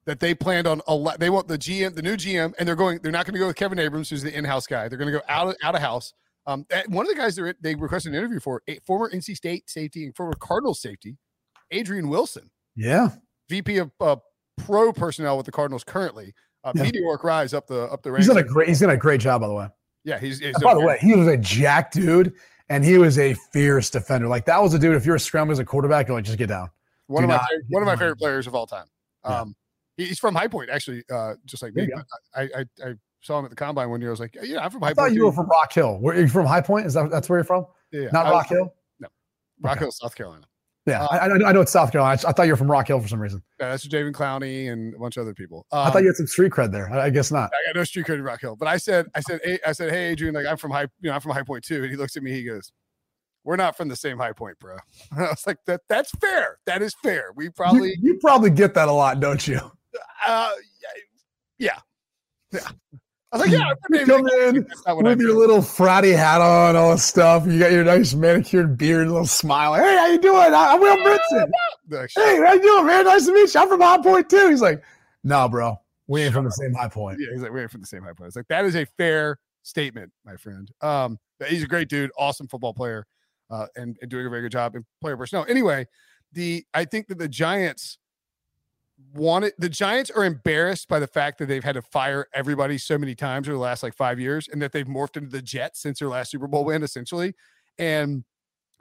[0.05, 2.99] that they planned on a they want the GM, the new GM, and they're going.
[3.01, 4.87] They're not going to go with Kevin Abrams, who's the in-house guy.
[4.87, 6.13] They're going to go out of, out of house.
[6.47, 9.69] Um, one of the guys they they requested an interview for, a former NC State
[9.69, 11.17] safety and former Cardinals safety,
[11.71, 12.51] Adrian Wilson.
[12.75, 13.09] Yeah,
[13.49, 14.17] VP of uh,
[14.57, 16.33] pro personnel with the Cardinals currently.
[16.63, 16.83] Uh, yeah.
[16.83, 18.25] Meteoric rise up the up the ranks.
[18.25, 18.67] He's done a great.
[18.67, 19.67] He's done a great job, by the way.
[20.03, 20.39] Yeah, he's.
[20.39, 22.33] he's by the way, he was a jack dude,
[22.69, 24.27] and he was a fierce defender.
[24.27, 24.95] Like that was a dude.
[24.95, 26.69] If you're a scrum as a quarterback, you're like, just get down.
[27.07, 28.85] One Do of my one of my favorite players of all time.
[29.23, 29.55] Um,
[29.97, 30.07] yeah.
[30.07, 31.89] he's from High Point, actually, uh, just like me.
[32.35, 32.93] I, I, I
[33.25, 34.11] saw him at the combine one year.
[34.11, 35.13] I was like, yeah, I'm from High I Point.
[35.15, 35.97] you were from Rock Hill.
[35.99, 36.85] Where are you from High Point?
[36.85, 37.65] Is that that's where you're from?
[37.91, 38.09] Yeah.
[38.11, 38.73] Not Rock Hill?
[38.99, 39.07] No.
[39.61, 39.85] Rock okay.
[39.85, 40.45] Hill, South Carolina.
[40.85, 42.21] Yeah, uh, I, I, know it's South Carolina.
[42.27, 43.41] I, thought you were from Rock Hill for some reason.
[43.59, 45.65] Yeah, that's Javen Clowney and a bunch of other people.
[45.71, 46.93] Um, I thought you had some street cred there.
[46.93, 47.49] I, I guess not.
[47.51, 49.71] I got no street cred in Rock Hill, but I said, I said, hey, I
[49.71, 51.81] said, hey, Adrian, like I'm from High, you know, I'm from High Point too.
[51.81, 52.71] And he looks at me, he goes,
[53.43, 54.77] "We're not from the same High Point, bro."
[55.17, 56.59] I was like, "That that's fair.
[56.67, 57.31] That is fair.
[57.35, 59.59] We probably you, you probably get that a lot, don't you?"
[60.27, 60.51] Uh,
[61.57, 61.79] yeah,
[62.51, 62.59] yeah.
[63.35, 64.25] I was like, yeah, you come
[64.99, 67.45] in with your little fratty hat on, all this stuff.
[67.45, 69.73] You got your nice manicured beard, little smile.
[69.73, 70.53] Hey, how you doing?
[70.53, 71.51] I'm Will Brinson.
[71.91, 73.03] hey, how you doing, man?
[73.03, 73.59] Nice to meet you.
[73.59, 74.49] I'm from High Point too.
[74.49, 74.81] He's like,
[75.25, 75.75] no, bro,
[76.07, 77.19] we ain't from the same High Point.
[77.19, 78.27] Yeah, he's like, we ain't from the same High Point.
[78.27, 80.71] It's like that is a fair statement, my friend.
[80.79, 83.05] Um, he's a great dude, awesome football player,
[83.49, 85.45] uh, and, and doing a very good job in player personnel.
[85.49, 85.87] Anyway,
[86.31, 87.97] the I think that the Giants
[89.15, 92.97] wanted the Giants are embarrassed by the fact that they've had to fire everybody so
[92.97, 95.81] many times over the last like five years and that they've morphed into the Jets
[95.81, 97.33] since their last Super Bowl win, essentially.
[97.77, 98.23] And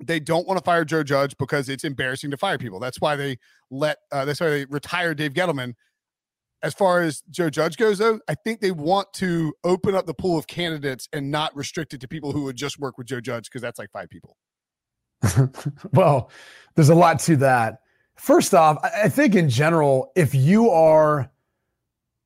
[0.02, 2.80] they don't want to fire Joe Judge because it's embarrassing to fire people.
[2.80, 3.38] That's why they
[3.70, 5.74] let uh, that's why they retired Dave Gettleman.
[6.62, 10.14] As far as Joe Judge goes, though, I think they want to open up the
[10.14, 13.20] pool of candidates and not restrict it to people who would just work with Joe
[13.20, 14.36] Judge because that's like five people.
[15.92, 16.30] well,
[16.74, 17.80] there's a lot to that.
[18.16, 21.30] First off, I think in general, if you are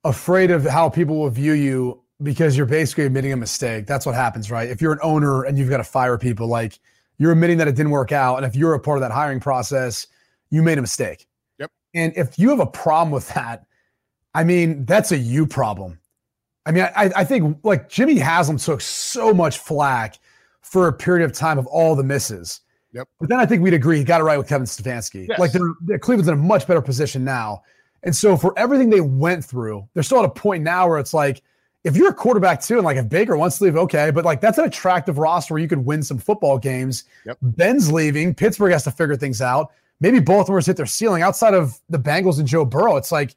[0.05, 4.15] afraid of how people will view you because you're basically admitting a mistake, that's what
[4.15, 4.69] happens, right?
[4.69, 6.79] If you're an owner and you've got to fire people, like
[7.19, 8.37] you're admitting that it didn't work out.
[8.37, 10.07] And if you're a part of that hiring process,
[10.51, 11.27] you made a mistake.
[11.59, 11.71] Yep.
[11.95, 13.67] And if you have a problem with that,
[14.35, 15.99] I mean, that's a you problem.
[16.67, 20.19] I mean, I, I think like Jimmy Haslam took so much flack
[20.61, 22.61] for a period of time of all the misses.
[22.93, 23.09] Yep.
[23.21, 25.29] But then I think we'd agree he got it right with Kevin Stefanski.
[25.29, 25.39] Yes.
[25.39, 27.63] Like they're, they're, Cleveland's in a much better position now.
[28.03, 31.13] And so for everything they went through, they're still at a point now where it's
[31.13, 31.43] like,
[31.85, 34.41] if you're a quarterback too, and like if Baker wants to leave, okay, but like
[34.41, 37.05] that's an attractive roster where you could win some football games.
[37.25, 37.39] Yep.
[37.41, 38.35] Ben's leaving.
[38.35, 39.73] Pittsburgh has to figure things out.
[40.01, 42.97] Maybe Baltimore's hit their ceiling outside of the Bengals and Joe Burrow.
[42.97, 43.37] It's like,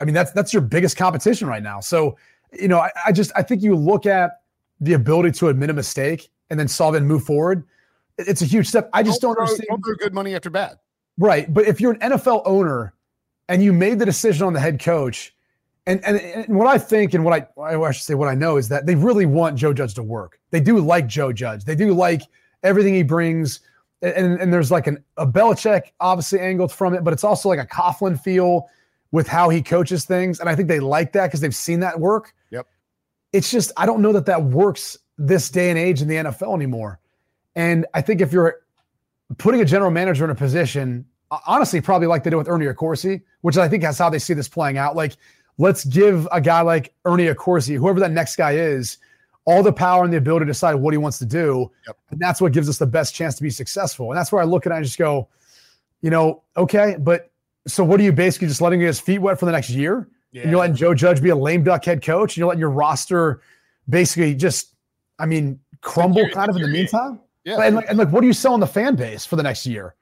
[0.00, 1.80] I mean, that's that's your biggest competition right now.
[1.80, 2.16] So,
[2.52, 4.40] you know, I, I just I think you look at
[4.80, 7.64] the ability to admit a mistake and then solve it and move forward.
[8.20, 8.90] It- It's a huge step.
[8.92, 9.66] I just don't, throw, understand.
[9.68, 10.78] Don't throw good money after bad.
[11.18, 11.52] Right.
[11.52, 12.94] But if you're an NFL owner
[13.48, 15.34] and you made the decision on the head coach,
[15.86, 18.56] and, and, and what I think and what I, I should say, what I know
[18.58, 20.38] is that they really want Joe Judge to work.
[20.50, 21.64] They do like Joe Judge.
[21.64, 22.22] They do like
[22.62, 23.60] everything he brings.
[24.02, 27.58] And, and there's like an, a Belichick obviously angled from it, but it's also like
[27.58, 28.68] a Coughlin feel
[29.10, 30.38] with how he coaches things.
[30.38, 32.32] And I think they like that because they've seen that work.
[32.50, 32.66] Yep.
[33.32, 36.54] It's just, I don't know that that works this day and age in the NFL
[36.54, 36.99] anymore.
[37.56, 38.60] And I think if you're
[39.38, 41.04] putting a general manager in a position,
[41.46, 44.34] honestly, probably like they did with Ernie Accorsi, which I think that's how they see
[44.34, 44.96] this playing out.
[44.96, 45.16] Like,
[45.58, 48.98] let's give a guy like Ernie Accorsi, whoever that next guy is,
[49.44, 51.70] all the power and the ability to decide what he wants to do.
[51.86, 51.96] Yep.
[52.10, 54.10] And that's what gives us the best chance to be successful.
[54.10, 55.28] And that's where I look at it and just go,
[56.02, 57.30] you know, okay, but
[57.66, 60.08] so what are you basically just letting his feet wet for the next year?
[60.32, 60.42] Yeah.
[60.42, 62.70] And you're letting Joe Judge be a lame duck head coach, and you're letting your
[62.70, 63.40] roster
[63.88, 64.74] basically just,
[65.18, 67.20] I mean, crumble kind of in the meantime.
[67.50, 67.62] Yeah.
[67.66, 69.66] And like, and like, what are you sell selling the fan base for the next
[69.66, 69.94] year?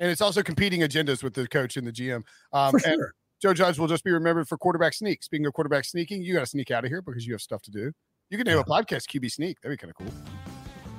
[0.00, 2.22] and it's also competing agendas with the coach and the GM.
[2.54, 3.14] Um, For and sure.
[3.40, 5.22] Joe Judge will just be remembered for quarterback sneak.
[5.22, 7.62] Speaking of quarterback sneaking, you got to sneak out of here because you have stuff
[7.62, 7.92] to do.
[8.30, 9.60] You can name a podcast QB sneak.
[9.60, 10.12] That'd be kind of cool.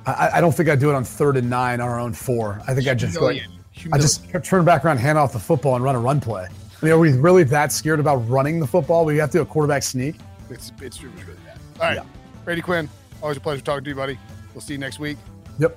[0.06, 2.60] I, I don't think I'd do it on third and nine on our own four.
[2.66, 5.84] I think I'd just go, I just turn back around, hand off the football, and
[5.84, 6.46] run a run play.
[6.46, 9.04] I mean, are we really that scared about running the football?
[9.04, 10.16] We have to do a quarterback sneak.
[10.50, 11.58] it's it's really, really bad.
[11.80, 12.04] All right, Yeah.
[12.44, 12.88] Brady Quinn,
[13.22, 14.18] always a pleasure talking to you, buddy.
[14.54, 15.16] We'll see you next week.
[15.58, 15.76] Yep.